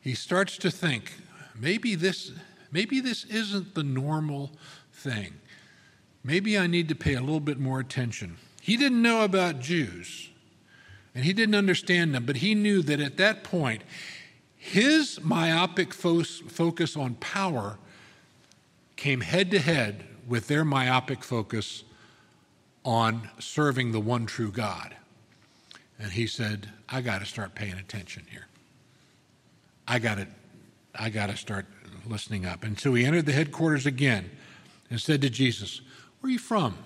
He 0.01 0.13
starts 0.13 0.57
to 0.57 0.71
think, 0.71 1.13
maybe 1.59 1.95
this, 1.95 2.31
Maybe 2.71 2.99
this 2.99 3.25
isn't 3.25 3.75
the 3.75 3.83
normal 3.83 4.51
thing. 4.93 5.33
Maybe 6.23 6.57
I 6.57 6.67
need 6.67 6.89
to 6.89 6.95
pay 6.95 7.15
a 7.15 7.21
little 7.21 7.39
bit 7.39 7.59
more 7.59 7.79
attention. 7.79 8.37
He 8.61 8.77
didn't 8.77 9.01
know 9.01 9.23
about 9.23 9.59
Jews, 9.59 10.29
and 11.15 11.23
he 11.23 11.33
didn't 11.33 11.55
understand 11.55 12.13
them, 12.13 12.25
but 12.25 12.37
he 12.37 12.53
knew 12.53 12.81
that 12.83 12.99
at 12.99 13.17
that 13.17 13.43
point, 13.43 13.83
his 14.55 15.19
myopic 15.23 15.93
fo- 15.93 16.23
focus 16.23 16.97
on 16.97 17.15
power 17.15 17.77
came 18.95 19.21
head 19.21 19.49
to 19.51 19.59
head 19.59 20.05
with 20.27 20.47
their 20.47 20.65
myopic 20.65 21.23
focus 21.23 21.83
on 22.83 23.29
serving 23.39 23.91
the 23.91 23.99
one 23.99 24.25
true 24.25 24.51
God. 24.51 24.95
And 25.97 26.11
he 26.11 26.27
said, 26.27 26.69
I 26.87 27.01
got 27.01 27.19
to 27.19 27.25
start 27.25 27.55
paying 27.55 27.73
attention 27.73 28.25
here. 28.29 28.47
I 29.87 29.99
got 29.99 30.15
to 30.15 30.27
I 30.95 31.09
got 31.09 31.29
to 31.29 31.37
start 31.37 31.65
listening 32.09 32.45
up. 32.45 32.63
And 32.63 32.79
so 32.79 32.93
he 32.93 33.05
entered 33.05 33.25
the 33.25 33.33
headquarters 33.33 33.85
again 33.85 34.29
and 34.89 34.99
said 34.99 35.21
to 35.21 35.29
Jesus, 35.29 35.81
Where 36.19 36.29
are 36.29 36.33
you 36.33 36.39
from? 36.39 36.77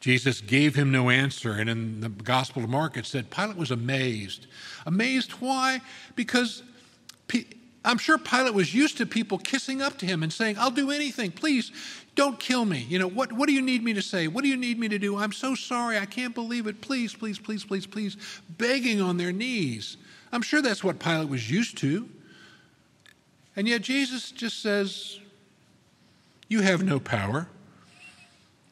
Jesus 0.00 0.40
gave 0.40 0.76
him 0.76 0.92
no 0.92 1.10
answer. 1.10 1.52
And 1.52 1.68
in 1.68 2.00
the 2.00 2.08
Gospel 2.08 2.62
of 2.62 2.70
Mark, 2.70 2.96
it 2.96 3.06
said 3.06 3.30
Pilate 3.30 3.56
was 3.56 3.70
amazed. 3.70 4.46
Amazed 4.86 5.32
why? 5.32 5.80
Because 6.14 6.62
I'm 7.84 7.98
sure 7.98 8.18
Pilate 8.18 8.52
was 8.52 8.74
used 8.74 8.98
to 8.98 9.06
people 9.06 9.38
kissing 9.38 9.80
up 9.80 9.98
to 9.98 10.06
him 10.06 10.22
and 10.22 10.32
saying, 10.32 10.56
I'll 10.58 10.70
do 10.70 10.90
anything. 10.90 11.30
Please 11.30 11.70
don't 12.16 12.38
kill 12.38 12.64
me. 12.64 12.86
You 12.88 12.98
know, 12.98 13.08
what, 13.08 13.32
what 13.32 13.46
do 13.46 13.52
you 13.52 13.62
need 13.62 13.84
me 13.84 13.94
to 13.94 14.02
say? 14.02 14.26
What 14.26 14.42
do 14.42 14.48
you 14.48 14.56
need 14.56 14.78
me 14.78 14.88
to 14.88 14.98
do? 14.98 15.16
I'm 15.16 15.32
so 15.32 15.54
sorry. 15.54 15.98
I 15.98 16.06
can't 16.06 16.34
believe 16.34 16.66
it. 16.66 16.80
Please, 16.80 17.14
please, 17.14 17.38
please, 17.38 17.64
please, 17.64 17.86
please. 17.86 18.16
Begging 18.58 19.00
on 19.00 19.16
their 19.16 19.32
knees. 19.32 19.96
I'm 20.32 20.42
sure 20.42 20.60
that's 20.60 20.82
what 20.82 20.98
Pilate 20.98 21.28
was 21.28 21.48
used 21.50 21.78
to. 21.78 22.08
And 23.56 23.66
yet 23.66 23.82
Jesus 23.82 24.30
just 24.30 24.62
says, 24.62 25.18
You 26.48 26.60
have 26.60 26.84
no 26.84 27.00
power. 27.00 27.48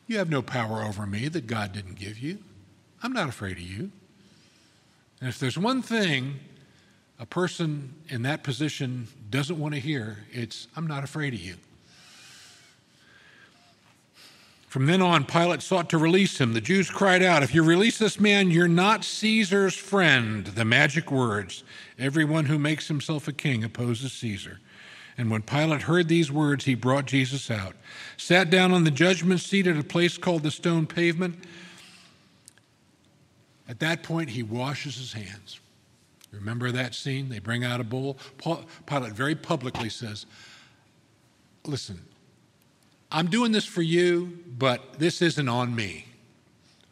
You 0.06 0.18
have 0.18 0.28
no 0.28 0.42
power 0.42 0.82
over 0.82 1.06
me 1.06 1.28
that 1.28 1.46
God 1.46 1.72
didn't 1.72 1.94
give 1.94 2.18
you. 2.18 2.38
I'm 3.02 3.12
not 3.12 3.28
afraid 3.28 3.56
of 3.56 3.62
you. 3.62 3.90
And 5.20 5.30
if 5.30 5.38
there's 5.38 5.56
one 5.56 5.80
thing 5.80 6.40
a 7.18 7.24
person 7.24 7.94
in 8.08 8.22
that 8.22 8.42
position 8.42 9.08
doesn't 9.30 9.58
want 9.58 9.72
to 9.72 9.80
hear, 9.80 10.18
it's, 10.30 10.68
I'm 10.76 10.86
not 10.86 11.04
afraid 11.04 11.32
of 11.32 11.40
you. 11.40 11.56
From 14.68 14.86
then 14.86 15.00
on, 15.00 15.24
Pilate 15.24 15.62
sought 15.62 15.88
to 15.90 15.98
release 15.98 16.40
him. 16.40 16.52
The 16.52 16.60
Jews 16.60 16.90
cried 16.90 17.22
out, 17.22 17.44
If 17.44 17.54
you 17.54 17.62
release 17.62 17.96
this 17.96 18.18
man, 18.18 18.50
you're 18.50 18.66
not 18.66 19.04
Caesar's 19.04 19.76
friend. 19.76 20.44
The 20.44 20.64
magic 20.64 21.12
words 21.12 21.62
Everyone 21.96 22.46
who 22.46 22.58
makes 22.58 22.88
himself 22.88 23.28
a 23.28 23.32
king 23.32 23.62
opposes 23.62 24.12
Caesar. 24.14 24.58
And 25.16 25.30
when 25.30 25.42
Pilate 25.42 25.82
heard 25.82 26.08
these 26.08 26.32
words, 26.32 26.64
he 26.64 26.74
brought 26.74 27.06
Jesus 27.06 27.50
out, 27.50 27.76
sat 28.16 28.50
down 28.50 28.72
on 28.72 28.84
the 28.84 28.90
judgment 28.90 29.40
seat 29.40 29.66
at 29.66 29.76
a 29.76 29.84
place 29.84 30.18
called 30.18 30.42
the 30.42 30.50
stone 30.50 30.86
pavement. 30.86 31.44
At 33.68 33.78
that 33.80 34.02
point, 34.02 34.30
he 34.30 34.42
washes 34.42 34.96
his 34.96 35.12
hands. 35.12 35.60
Remember 36.32 36.72
that 36.72 36.94
scene? 36.94 37.28
They 37.28 37.38
bring 37.38 37.64
out 37.64 37.80
a 37.80 37.84
bowl. 37.84 38.18
Pilate 38.86 39.12
very 39.12 39.36
publicly 39.36 39.88
says, 39.88 40.26
Listen, 41.64 42.04
I'm 43.10 43.28
doing 43.28 43.52
this 43.52 43.64
for 43.64 43.80
you, 43.80 44.38
but 44.58 44.98
this 44.98 45.22
isn't 45.22 45.48
on 45.48 45.74
me. 45.74 46.06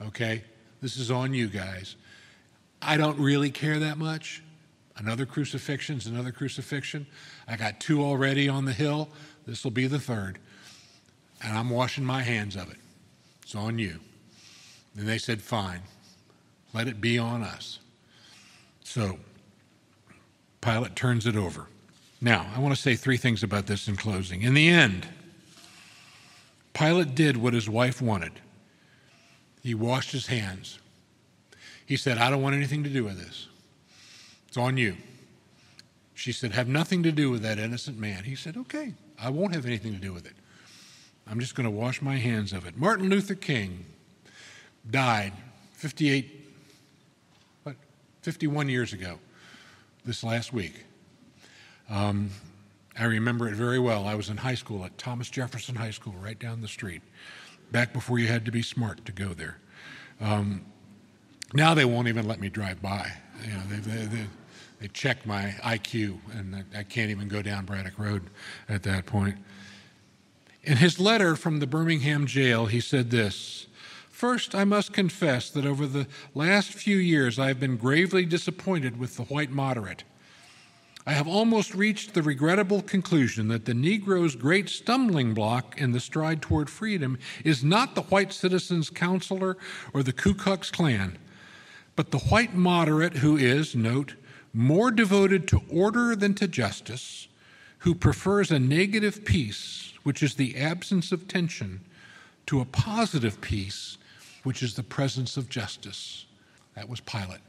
Okay? 0.00 0.44
This 0.80 0.96
is 0.96 1.10
on 1.10 1.34
you 1.34 1.48
guys. 1.48 1.96
I 2.80 2.96
don't 2.96 3.18
really 3.18 3.50
care 3.50 3.80
that 3.80 3.98
much. 3.98 4.42
Another 4.96 5.26
crucifixion's 5.26 6.06
another 6.06 6.32
crucifixion. 6.32 7.06
I 7.48 7.56
got 7.56 7.80
two 7.80 8.02
already 8.02 8.48
on 8.48 8.64
the 8.64 8.72
hill, 8.72 9.08
This 9.46 9.64
will 9.64 9.70
be 9.70 9.86
the 9.86 9.98
third. 9.98 10.38
And 11.42 11.56
I'm 11.56 11.70
washing 11.70 12.04
my 12.04 12.22
hands 12.22 12.56
of 12.56 12.70
it. 12.70 12.76
It's 13.42 13.54
on 13.54 13.78
you. 13.78 13.98
And 14.96 15.08
they 15.08 15.18
said, 15.18 15.40
Fine. 15.42 15.80
Let 16.74 16.88
it 16.88 17.00
be 17.00 17.18
on 17.18 17.42
us. 17.42 17.80
So 18.84 19.18
Pilate 20.60 20.96
turns 20.96 21.26
it 21.26 21.36
over. 21.36 21.66
Now, 22.20 22.50
I 22.54 22.60
want 22.60 22.74
to 22.74 22.80
say 22.80 22.94
three 22.94 23.16
things 23.16 23.42
about 23.42 23.66
this 23.66 23.88
in 23.88 23.96
closing. 23.96 24.42
In 24.42 24.54
the 24.54 24.68
end, 24.68 25.06
Pilate 26.72 27.14
did 27.14 27.36
what 27.36 27.52
his 27.52 27.68
wife 27.68 28.00
wanted. 28.00 28.32
He 29.62 29.74
washed 29.74 30.12
his 30.12 30.28
hands. 30.28 30.78
He 31.84 31.96
said, 31.96 32.18
I 32.18 32.30
don't 32.30 32.42
want 32.42 32.54
anything 32.54 32.84
to 32.84 32.90
do 32.90 33.04
with 33.04 33.18
this. 33.18 33.48
It's 34.52 34.58
on 34.58 34.76
you. 34.76 34.98
She 36.12 36.30
said, 36.30 36.52
Have 36.52 36.68
nothing 36.68 37.02
to 37.04 37.10
do 37.10 37.30
with 37.30 37.40
that 37.40 37.58
innocent 37.58 37.98
man. 37.98 38.24
He 38.24 38.34
said, 38.34 38.54
Okay, 38.54 38.92
I 39.18 39.30
won't 39.30 39.54
have 39.54 39.64
anything 39.64 39.94
to 39.94 39.98
do 39.98 40.12
with 40.12 40.26
it. 40.26 40.34
I'm 41.26 41.40
just 41.40 41.54
going 41.54 41.64
to 41.64 41.70
wash 41.70 42.02
my 42.02 42.16
hands 42.16 42.52
of 42.52 42.66
it. 42.66 42.76
Martin 42.76 43.08
Luther 43.08 43.34
King 43.34 43.86
died 44.90 45.32
58, 45.72 46.52
what, 47.62 47.76
51 48.20 48.68
years 48.68 48.92
ago, 48.92 49.18
this 50.04 50.22
last 50.22 50.52
week. 50.52 50.84
Um, 51.88 52.28
I 52.98 53.04
remember 53.04 53.48
it 53.48 53.54
very 53.54 53.78
well. 53.78 54.06
I 54.06 54.16
was 54.16 54.28
in 54.28 54.36
high 54.36 54.56
school 54.56 54.84
at 54.84 54.98
Thomas 54.98 55.30
Jefferson 55.30 55.76
High 55.76 55.92
School, 55.92 56.12
right 56.20 56.38
down 56.38 56.60
the 56.60 56.68
street, 56.68 57.00
back 57.70 57.94
before 57.94 58.18
you 58.18 58.26
had 58.26 58.44
to 58.44 58.52
be 58.52 58.60
smart 58.60 59.02
to 59.06 59.12
go 59.12 59.28
there. 59.28 59.56
Um, 60.20 60.66
now 61.54 61.72
they 61.72 61.86
won't 61.86 62.08
even 62.08 62.28
let 62.28 62.38
me 62.38 62.50
drive 62.50 62.82
by. 62.82 63.10
You 63.46 63.54
know, 63.54 63.62
they, 63.70 63.76
they, 63.76 64.04
they, 64.04 64.26
they 64.82 64.88
check 64.88 65.24
my 65.24 65.54
IQ, 65.62 66.18
and 66.36 66.64
I 66.76 66.82
can't 66.82 67.12
even 67.12 67.28
go 67.28 67.40
down 67.40 67.64
Braddock 67.66 67.96
Road 68.00 68.30
at 68.68 68.82
that 68.82 69.06
point. 69.06 69.36
In 70.64 70.76
his 70.76 70.98
letter 70.98 71.36
from 71.36 71.60
the 71.60 71.68
Birmingham 71.68 72.26
jail, 72.26 72.66
he 72.66 72.80
said 72.80 73.10
this 73.10 73.68
First, 74.10 74.56
I 74.56 74.64
must 74.64 74.92
confess 74.92 75.50
that 75.50 75.64
over 75.64 75.86
the 75.86 76.08
last 76.34 76.72
few 76.72 76.96
years 76.96 77.38
I 77.38 77.46
have 77.46 77.60
been 77.60 77.76
gravely 77.76 78.24
disappointed 78.24 78.98
with 78.98 79.16
the 79.16 79.22
white 79.22 79.52
moderate. 79.52 80.02
I 81.06 81.12
have 81.12 81.28
almost 81.28 81.76
reached 81.76 82.14
the 82.14 82.22
regrettable 82.22 82.82
conclusion 82.82 83.46
that 83.48 83.66
the 83.66 83.74
Negro's 83.74 84.34
great 84.34 84.68
stumbling 84.68 85.32
block 85.32 85.80
in 85.80 85.92
the 85.92 86.00
stride 86.00 86.42
toward 86.42 86.68
freedom 86.68 87.18
is 87.44 87.62
not 87.62 87.94
the 87.94 88.02
white 88.02 88.32
citizens' 88.32 88.90
counselor 88.90 89.56
or 89.94 90.02
the 90.02 90.12
Ku 90.12 90.34
Klux 90.34 90.72
Klan, 90.72 91.18
but 91.94 92.10
the 92.10 92.18
white 92.18 92.54
moderate 92.54 93.18
who 93.18 93.36
is, 93.36 93.76
note, 93.76 94.14
more 94.52 94.90
devoted 94.90 95.48
to 95.48 95.62
order 95.70 96.14
than 96.14 96.34
to 96.34 96.48
justice, 96.48 97.28
who 97.78 97.94
prefers 97.94 98.50
a 98.50 98.58
negative 98.58 99.24
peace, 99.24 99.92
which 100.02 100.22
is 100.22 100.34
the 100.34 100.56
absence 100.56 101.12
of 101.12 101.26
tension, 101.26 101.80
to 102.46 102.60
a 102.60 102.64
positive 102.64 103.40
peace, 103.40 103.98
which 104.42 104.62
is 104.62 104.74
the 104.74 104.82
presence 104.82 105.36
of 105.36 105.48
justice. 105.48 106.26
That 106.74 106.88
was 106.88 107.00
Pilate. 107.00 107.40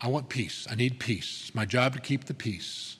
I 0.00 0.08
want 0.08 0.28
peace. 0.28 0.66
I 0.70 0.74
need 0.74 1.00
peace. 1.00 1.44
It's 1.46 1.54
my 1.54 1.64
job 1.64 1.94
to 1.94 2.00
keep 2.00 2.24
the 2.24 2.34
peace. 2.34 2.98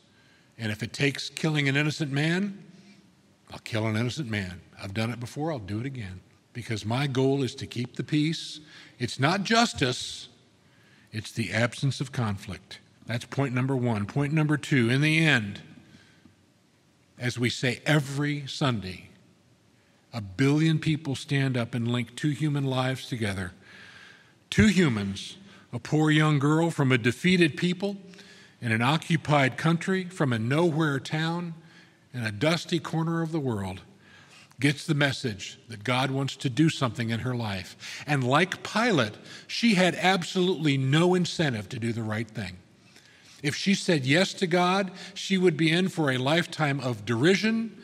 And 0.56 0.72
if 0.72 0.82
it 0.82 0.92
takes 0.92 1.28
killing 1.28 1.68
an 1.68 1.76
innocent 1.76 2.10
man, 2.10 2.62
I'll 3.52 3.58
kill 3.58 3.86
an 3.86 3.96
innocent 3.96 4.30
man. 4.30 4.60
I've 4.82 4.94
done 4.94 5.10
it 5.10 5.20
before, 5.20 5.52
I'll 5.52 5.58
do 5.58 5.80
it 5.80 5.86
again. 5.86 6.20
Because 6.52 6.84
my 6.84 7.06
goal 7.06 7.42
is 7.42 7.54
to 7.56 7.66
keep 7.66 7.96
the 7.96 8.04
peace. 8.04 8.60
It's 8.98 9.18
not 9.18 9.42
justice, 9.42 10.28
it's 11.14 11.30
the 11.30 11.52
absence 11.52 12.00
of 12.00 12.10
conflict. 12.10 12.80
That's 13.06 13.24
point 13.24 13.54
number 13.54 13.76
one. 13.76 14.04
Point 14.04 14.32
number 14.32 14.56
two, 14.56 14.90
in 14.90 15.00
the 15.00 15.24
end, 15.24 15.62
as 17.20 17.38
we 17.38 17.48
say 17.48 17.80
every 17.86 18.48
Sunday, 18.48 19.10
a 20.12 20.20
billion 20.20 20.80
people 20.80 21.14
stand 21.14 21.56
up 21.56 21.72
and 21.72 21.86
link 21.86 22.16
two 22.16 22.30
human 22.30 22.64
lives 22.64 23.06
together. 23.08 23.52
Two 24.50 24.66
humans, 24.66 25.36
a 25.72 25.78
poor 25.78 26.10
young 26.10 26.40
girl 26.40 26.72
from 26.72 26.90
a 26.90 26.98
defeated 26.98 27.56
people 27.56 27.96
in 28.60 28.72
an 28.72 28.82
occupied 28.82 29.56
country, 29.56 30.04
from 30.04 30.32
a 30.32 30.38
nowhere 30.38 30.98
town 30.98 31.54
in 32.12 32.24
a 32.24 32.32
dusty 32.32 32.80
corner 32.80 33.22
of 33.22 33.30
the 33.30 33.40
world 33.40 33.82
gets 34.60 34.86
the 34.86 34.94
message 34.94 35.58
that 35.68 35.84
God 35.84 36.10
wants 36.10 36.36
to 36.36 36.48
do 36.48 36.70
something 36.70 37.10
in 37.10 37.20
her 37.20 37.34
life. 37.34 38.04
And 38.06 38.22
like 38.22 38.62
Pilate, 38.62 39.14
she 39.46 39.74
had 39.74 39.94
absolutely 39.96 40.76
no 40.78 41.14
incentive 41.14 41.68
to 41.70 41.78
do 41.78 41.92
the 41.92 42.02
right 42.02 42.28
thing. 42.28 42.58
If 43.42 43.54
she 43.54 43.74
said 43.74 44.06
yes 44.06 44.32
to 44.34 44.46
God, 44.46 44.90
she 45.12 45.36
would 45.36 45.56
be 45.56 45.70
in 45.70 45.88
for 45.88 46.10
a 46.10 46.18
lifetime 46.18 46.80
of 46.80 47.04
derision, 47.04 47.76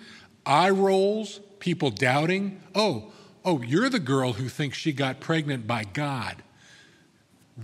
eye 0.46 0.70
rolls, 0.70 1.40
people 1.59 1.90
doubting. 1.90 2.61
Oh, 2.74 3.12
oh, 3.44 3.61
you're 3.62 3.90
the 3.90 3.98
girl 3.98 4.35
who 4.35 4.48
thinks 4.48 4.78
she 4.78 4.92
got 4.92 5.20
pregnant 5.20 5.66
by 5.66 5.85
God. 5.85 6.37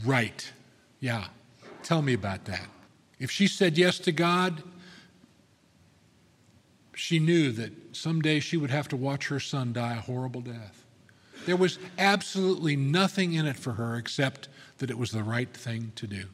Right. 0.05 0.53
Yeah. 1.01 1.29
Tell 1.83 2.03
me 2.03 2.13
about 2.13 2.45
that. 2.47 2.67
If 3.19 3.31
she 3.31 3.47
said 3.47 3.79
yes 3.79 3.99
to 4.01 4.13
God, 4.13 4.63
she 6.97 7.19
knew 7.19 7.53
that 7.53 7.95
someday 7.95 8.41
she 8.41 8.57
would 8.57 8.71
have 8.71 8.89
to 8.89 8.97
watch 8.97 9.29
her 9.29 9.39
son 9.39 9.75
die 9.75 9.97
a 9.97 10.01
horrible 10.01 10.41
death. 10.41 10.83
There 11.45 11.57
was 11.57 11.79
absolutely 11.99 12.75
nothing 12.75 13.35
in 13.35 13.47
it 13.47 13.57
for 13.57 13.73
her 13.73 13.97
except 13.97 14.49
that 14.79 14.91
it 14.91 14.99
was 14.99 15.11
the 15.11 15.23
right 15.23 15.53
thing 15.53 15.93
to 15.97 16.07
do. 16.07 16.25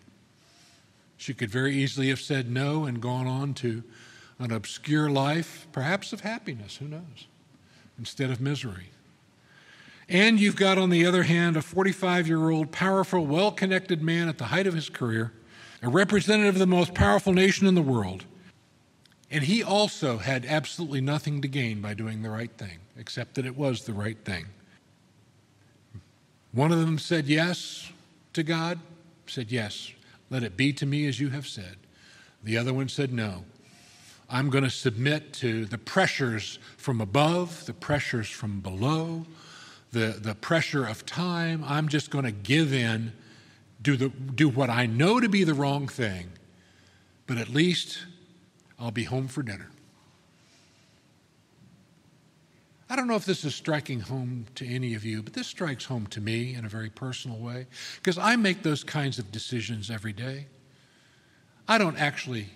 She 1.16 1.34
could 1.34 1.50
very 1.50 1.74
easily 1.74 2.10
have 2.10 2.20
said 2.20 2.48
no 2.48 2.84
and 2.84 3.02
gone 3.02 3.26
on 3.26 3.54
to 3.54 3.82
an 4.38 4.52
obscure 4.52 5.10
life, 5.10 5.66
perhaps 5.72 6.12
of 6.12 6.20
happiness, 6.20 6.76
who 6.76 6.86
knows, 6.86 7.26
instead 7.98 8.30
of 8.30 8.40
misery. 8.40 8.90
And 10.08 10.38
you've 10.38 10.56
got, 10.56 10.78
on 10.78 10.90
the 10.90 11.04
other 11.04 11.24
hand, 11.24 11.56
a 11.56 11.62
45 11.62 12.28
year 12.28 12.50
old, 12.50 12.70
powerful, 12.70 13.26
well 13.26 13.50
connected 13.50 14.00
man 14.00 14.28
at 14.28 14.38
the 14.38 14.44
height 14.44 14.68
of 14.68 14.74
his 14.74 14.88
career, 14.88 15.32
a 15.82 15.88
representative 15.88 16.54
of 16.54 16.60
the 16.60 16.66
most 16.66 16.94
powerful 16.94 17.32
nation 17.32 17.66
in 17.66 17.74
the 17.74 17.82
world 17.82 18.26
and 19.32 19.42
he 19.42 19.62
also 19.62 20.18
had 20.18 20.44
absolutely 20.44 21.00
nothing 21.00 21.40
to 21.40 21.48
gain 21.48 21.80
by 21.80 21.94
doing 21.94 22.22
the 22.22 22.28
right 22.28 22.50
thing, 22.58 22.78
except 22.98 23.34
that 23.36 23.46
it 23.46 23.56
was 23.56 23.84
the 23.84 23.94
right 23.94 24.18
thing. 24.26 24.44
One 26.52 26.70
of 26.70 26.80
them 26.80 26.98
said 26.98 27.26
yes 27.26 27.90
to 28.34 28.42
God, 28.42 28.78
said, 29.26 29.50
Yes, 29.50 29.90
let 30.28 30.42
it 30.42 30.54
be 30.54 30.74
to 30.74 30.84
me 30.84 31.06
as 31.06 31.18
you 31.18 31.30
have 31.30 31.46
said. 31.46 31.76
The 32.44 32.58
other 32.58 32.74
one 32.74 32.90
said, 32.90 33.10
No. 33.10 33.44
I'm 34.28 34.50
going 34.50 34.64
to 34.64 34.70
submit 34.70 35.32
to 35.34 35.64
the 35.64 35.78
pressures 35.78 36.58
from 36.76 37.00
above, 37.00 37.64
the 37.66 37.74
pressures 37.74 38.28
from 38.28 38.60
below, 38.60 39.26
the, 39.92 40.18
the 40.20 40.34
pressure 40.34 40.86
of 40.86 41.04
time. 41.06 41.64
I'm 41.66 41.88
just 41.88 42.10
going 42.10 42.24
to 42.24 42.32
give 42.32 42.72
in, 42.72 43.12
do, 43.82 43.96
the, 43.96 44.08
do 44.08 44.48
what 44.48 44.70
I 44.70 44.86
know 44.86 45.20
to 45.20 45.28
be 45.28 45.44
the 45.44 45.52
wrong 45.52 45.86
thing, 45.86 46.30
but 47.26 47.36
at 47.36 47.50
least 47.50 47.98
I'll 48.82 48.90
be 48.90 49.04
home 49.04 49.28
for 49.28 49.44
dinner. 49.44 49.70
I 52.90 52.96
don't 52.96 53.06
know 53.06 53.14
if 53.14 53.24
this 53.24 53.44
is 53.44 53.54
striking 53.54 54.00
home 54.00 54.46
to 54.56 54.66
any 54.66 54.94
of 54.94 55.04
you, 55.04 55.22
but 55.22 55.34
this 55.34 55.46
strikes 55.46 55.84
home 55.84 56.08
to 56.08 56.20
me 56.20 56.54
in 56.54 56.64
a 56.64 56.68
very 56.68 56.90
personal 56.90 57.38
way 57.38 57.68
because 57.96 58.18
I 58.18 58.34
make 58.34 58.64
those 58.64 58.82
kinds 58.82 59.20
of 59.20 59.30
decisions 59.30 59.88
every 59.88 60.12
day. 60.12 60.46
I 61.68 61.78
don't 61.78 61.96
actually 61.96 62.48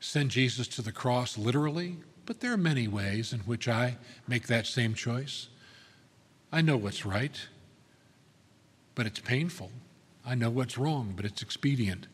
send 0.00 0.30
Jesus 0.30 0.66
to 0.68 0.82
the 0.82 0.92
cross 0.92 1.36
literally, 1.36 1.98
but 2.24 2.40
there 2.40 2.52
are 2.52 2.56
many 2.56 2.88
ways 2.88 3.34
in 3.34 3.40
which 3.40 3.68
I 3.68 3.98
make 4.26 4.46
that 4.46 4.66
same 4.66 4.94
choice. 4.94 5.48
I 6.50 6.62
know 6.62 6.78
what's 6.78 7.04
right, 7.04 7.38
but 8.94 9.06
it's 9.06 9.20
painful. 9.20 9.70
I 10.24 10.34
know 10.34 10.48
what's 10.48 10.78
wrong, 10.78 11.12
but 11.14 11.26
it's 11.26 11.42
expedient. 11.42 12.06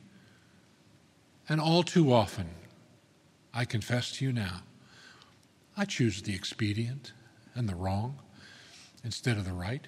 And 1.49 1.61
all 1.61 1.85
too 1.85 2.13
often, 2.13 2.49
I 3.55 3.65
confess 3.65 4.11
to 4.13 4.25
you 4.25 4.33
now, 4.33 4.63
I 5.77 5.85
choose 5.85 6.23
the 6.23 6.35
expedient 6.35 7.13
and 7.55 7.69
the 7.69 7.75
wrong 7.75 8.19
instead 9.05 9.37
of 9.37 9.45
the 9.45 9.53
right. 9.53 9.87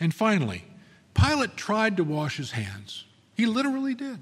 And 0.00 0.12
finally, 0.12 0.64
Pilate 1.14 1.56
tried 1.56 1.96
to 1.96 2.04
wash 2.04 2.36
his 2.36 2.50
hands. 2.50 3.04
He 3.34 3.46
literally 3.46 3.94
did. 3.94 4.18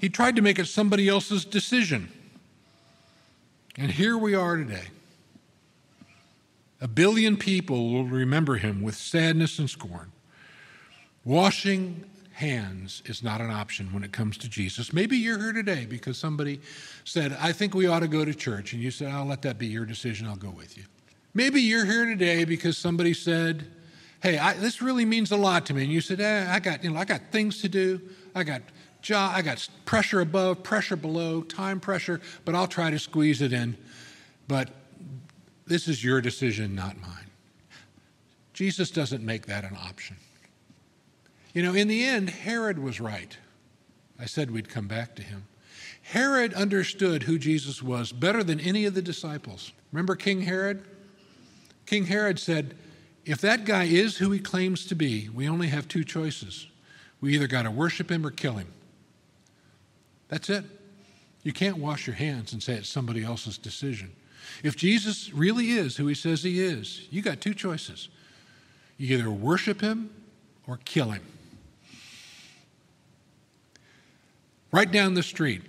He 0.00 0.08
tried 0.08 0.36
to 0.36 0.42
make 0.42 0.58
it 0.58 0.66
somebody 0.66 1.08
else's 1.08 1.44
decision. 1.44 2.10
And 3.76 3.90
here 3.90 4.16
we 4.16 4.34
are 4.34 4.56
today. 4.56 4.88
A 6.80 6.88
billion 6.88 7.36
people 7.36 7.92
will 7.92 8.04
remember 8.04 8.56
him 8.56 8.80
with 8.82 8.94
sadness 8.94 9.58
and 9.58 9.68
scorn, 9.68 10.12
washing 11.24 12.04
hands 12.40 13.02
is 13.04 13.22
not 13.22 13.42
an 13.42 13.50
option 13.50 13.92
when 13.92 14.02
it 14.02 14.12
comes 14.12 14.38
to 14.38 14.48
Jesus. 14.48 14.94
Maybe 14.94 15.18
you're 15.18 15.38
here 15.38 15.52
today 15.52 15.84
because 15.84 16.16
somebody 16.16 16.58
said, 17.04 17.36
I 17.38 17.52
think 17.52 17.74
we 17.74 17.86
ought 17.86 18.00
to 18.00 18.08
go 18.08 18.24
to 18.24 18.32
church. 18.32 18.72
And 18.72 18.82
you 18.82 18.90
said, 18.90 19.12
I'll 19.12 19.26
let 19.26 19.42
that 19.42 19.58
be 19.58 19.66
your 19.66 19.84
decision. 19.84 20.26
I'll 20.26 20.36
go 20.36 20.48
with 20.48 20.78
you. 20.78 20.84
Maybe 21.34 21.60
you're 21.60 21.84
here 21.84 22.06
today 22.06 22.46
because 22.46 22.78
somebody 22.78 23.12
said, 23.12 23.66
Hey, 24.22 24.38
I, 24.38 24.54
this 24.54 24.80
really 24.80 25.04
means 25.04 25.32
a 25.32 25.36
lot 25.36 25.66
to 25.66 25.74
me. 25.74 25.84
And 25.84 25.92
you 25.92 26.00
said, 26.00 26.20
eh, 26.20 26.46
I 26.50 26.60
got, 26.60 26.82
you 26.84 26.90
know, 26.90 26.98
I 26.98 27.04
got 27.04 27.20
things 27.30 27.60
to 27.62 27.68
do. 27.68 28.00
I 28.34 28.42
got 28.42 28.62
job, 29.00 29.32
I 29.34 29.42
got 29.42 29.66
pressure 29.84 30.20
above, 30.20 30.62
pressure 30.62 30.96
below, 30.96 31.42
time 31.42 31.80
pressure, 31.80 32.20
but 32.44 32.54
I'll 32.54 32.66
try 32.66 32.90
to 32.90 32.98
squeeze 32.98 33.40
it 33.40 33.52
in. 33.52 33.78
But 34.46 34.68
this 35.66 35.88
is 35.88 36.04
your 36.04 36.20
decision, 36.20 36.74
not 36.74 37.00
mine. 37.00 37.30
Jesus 38.52 38.90
doesn't 38.90 39.24
make 39.24 39.46
that 39.46 39.64
an 39.64 39.76
option. 39.76 40.16
You 41.52 41.62
know, 41.62 41.74
in 41.74 41.88
the 41.88 42.04
end, 42.04 42.30
Herod 42.30 42.78
was 42.78 43.00
right. 43.00 43.36
I 44.18 44.26
said 44.26 44.50
we'd 44.50 44.68
come 44.68 44.86
back 44.86 45.16
to 45.16 45.22
him. 45.22 45.46
Herod 46.02 46.54
understood 46.54 47.24
who 47.24 47.38
Jesus 47.38 47.82
was 47.82 48.12
better 48.12 48.42
than 48.42 48.60
any 48.60 48.84
of 48.84 48.94
the 48.94 49.02
disciples. 49.02 49.72
Remember 49.92 50.16
King 50.16 50.42
Herod? 50.42 50.84
King 51.86 52.06
Herod 52.06 52.38
said, 52.38 52.76
if 53.24 53.40
that 53.40 53.64
guy 53.64 53.84
is 53.84 54.16
who 54.16 54.30
he 54.30 54.38
claims 54.38 54.86
to 54.86 54.94
be, 54.94 55.28
we 55.28 55.48
only 55.48 55.68
have 55.68 55.88
two 55.88 56.04
choices. 56.04 56.66
We 57.20 57.34
either 57.34 57.46
got 57.46 57.62
to 57.62 57.70
worship 57.70 58.10
him 58.10 58.26
or 58.26 58.30
kill 58.30 58.54
him. 58.54 58.72
That's 60.28 60.48
it. 60.48 60.64
You 61.42 61.52
can't 61.52 61.78
wash 61.78 62.06
your 62.06 62.16
hands 62.16 62.52
and 62.52 62.62
say 62.62 62.74
it's 62.74 62.88
somebody 62.88 63.24
else's 63.24 63.58
decision. 63.58 64.12
If 64.62 64.76
Jesus 64.76 65.32
really 65.32 65.70
is 65.70 65.96
who 65.96 66.06
he 66.06 66.14
says 66.14 66.42
he 66.42 66.60
is, 66.60 67.06
you 67.10 67.22
got 67.22 67.40
two 67.40 67.54
choices. 67.54 68.08
You 68.96 69.18
either 69.18 69.30
worship 69.30 69.80
him 69.80 70.10
or 70.66 70.78
kill 70.84 71.10
him. 71.10 71.22
Right 74.72 74.90
down 74.90 75.14
the 75.14 75.24
street 75.24 75.62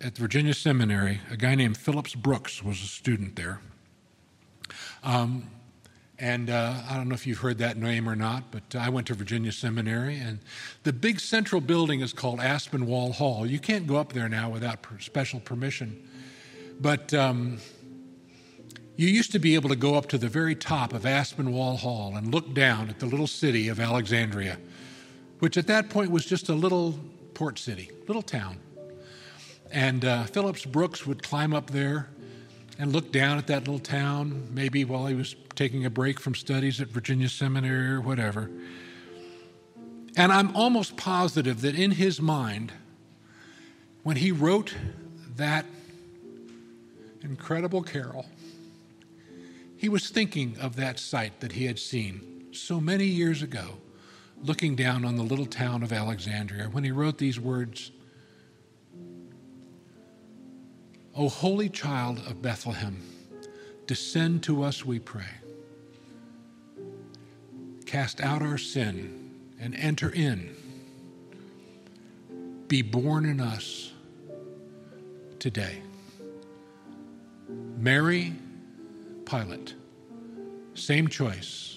at 0.00 0.16
Virginia 0.16 0.54
Seminary, 0.54 1.20
a 1.30 1.36
guy 1.36 1.54
named 1.54 1.76
Phillips 1.76 2.14
Brooks 2.14 2.62
was 2.62 2.80
a 2.82 2.86
student 2.86 3.36
there. 3.36 3.60
Um, 5.04 5.50
and 6.18 6.48
uh, 6.48 6.76
I 6.88 6.96
don't 6.96 7.10
know 7.10 7.14
if 7.14 7.26
you've 7.26 7.40
heard 7.40 7.58
that 7.58 7.76
name 7.76 8.08
or 8.08 8.16
not, 8.16 8.44
but 8.50 8.74
I 8.74 8.88
went 8.88 9.08
to 9.08 9.14
Virginia 9.14 9.52
Seminary, 9.52 10.16
and 10.16 10.38
the 10.82 10.94
big 10.94 11.20
central 11.20 11.60
building 11.60 12.00
is 12.00 12.14
called 12.14 12.40
Aspinwall 12.40 13.12
Hall. 13.12 13.44
You 13.44 13.58
can't 13.58 13.86
go 13.86 13.96
up 13.96 14.14
there 14.14 14.30
now 14.30 14.48
without 14.48 14.78
special 14.98 15.38
permission. 15.38 16.08
But 16.80 17.12
um, 17.12 17.58
you 18.96 19.08
used 19.08 19.32
to 19.32 19.38
be 19.38 19.54
able 19.56 19.68
to 19.68 19.76
go 19.76 19.94
up 19.94 20.08
to 20.08 20.16
the 20.16 20.28
very 20.28 20.54
top 20.54 20.94
of 20.94 21.02
Aspinwall 21.02 21.76
Hall 21.76 22.16
and 22.16 22.32
look 22.32 22.54
down 22.54 22.88
at 22.88 22.98
the 22.98 23.04
little 23.04 23.26
city 23.26 23.68
of 23.68 23.78
Alexandria, 23.78 24.56
which 25.40 25.58
at 25.58 25.66
that 25.66 25.90
point 25.90 26.10
was 26.10 26.24
just 26.24 26.48
a 26.48 26.54
little 26.54 26.98
port 27.36 27.58
city, 27.58 27.90
little 28.08 28.22
town. 28.22 28.56
And 29.70 30.06
uh, 30.06 30.24
Phillips 30.24 30.64
Brooks 30.64 31.06
would 31.06 31.22
climb 31.22 31.52
up 31.52 31.68
there 31.68 32.08
and 32.78 32.94
look 32.94 33.12
down 33.12 33.36
at 33.36 33.46
that 33.48 33.60
little 33.60 33.78
town, 33.78 34.48
maybe 34.52 34.86
while 34.86 35.04
he 35.06 35.14
was 35.14 35.36
taking 35.54 35.84
a 35.84 35.90
break 35.90 36.18
from 36.18 36.34
studies 36.34 36.80
at 36.80 36.88
Virginia 36.88 37.28
Seminary 37.28 37.90
or 37.90 38.00
whatever. 38.00 38.50
And 40.16 40.32
I'm 40.32 40.56
almost 40.56 40.96
positive 40.96 41.60
that 41.60 41.74
in 41.74 41.90
his 41.90 42.22
mind, 42.22 42.72
when 44.02 44.16
he 44.16 44.32
wrote 44.32 44.74
that 45.36 45.66
incredible 47.20 47.82
carol, 47.82 48.24
he 49.76 49.90
was 49.90 50.08
thinking 50.08 50.56
of 50.58 50.76
that 50.76 50.98
sight 50.98 51.40
that 51.40 51.52
he 51.52 51.66
had 51.66 51.78
seen 51.78 52.46
so 52.52 52.80
many 52.80 53.04
years 53.04 53.42
ago, 53.42 53.76
looking 54.42 54.76
down 54.76 55.04
on 55.04 55.16
the 55.16 55.22
little 55.22 55.46
town 55.46 55.82
of 55.82 55.92
Alexandria, 55.92 56.64
when 56.64 56.84
he 56.84 56.90
wrote 56.90 57.18
these 57.18 57.40
words 57.40 57.90
O 61.18 61.30
holy 61.30 61.70
child 61.70 62.18
of 62.26 62.42
Bethlehem, 62.42 63.00
descend 63.86 64.42
to 64.42 64.62
us, 64.62 64.84
we 64.84 64.98
pray. 64.98 65.24
Cast 67.86 68.20
out 68.20 68.42
our 68.42 68.58
sin 68.58 69.30
and 69.58 69.74
enter 69.76 70.10
in. 70.10 70.54
Be 72.68 72.82
born 72.82 73.24
in 73.24 73.40
us 73.40 73.92
today. 75.38 75.80
Mary, 77.78 78.34
Pilate, 79.24 79.74
same 80.74 81.08
choice. 81.08 81.75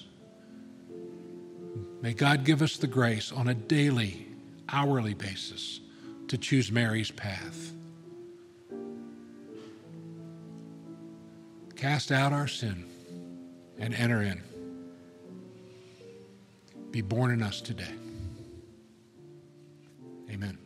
May 2.01 2.13
God 2.13 2.45
give 2.45 2.61
us 2.61 2.77
the 2.77 2.87
grace 2.87 3.31
on 3.31 3.49
a 3.49 3.53
daily, 3.53 4.25
hourly 4.69 5.13
basis 5.13 5.81
to 6.29 6.37
choose 6.37 6.71
Mary's 6.71 7.11
path. 7.11 7.73
Cast 11.75 12.11
out 12.11 12.31
our 12.33 12.47
sin 12.47 12.85
and 13.77 13.93
enter 13.93 14.21
in. 14.21 14.41
Be 16.91 17.01
born 17.01 17.31
in 17.31 17.41
us 17.41 17.61
today. 17.61 17.93
Amen. 20.29 20.57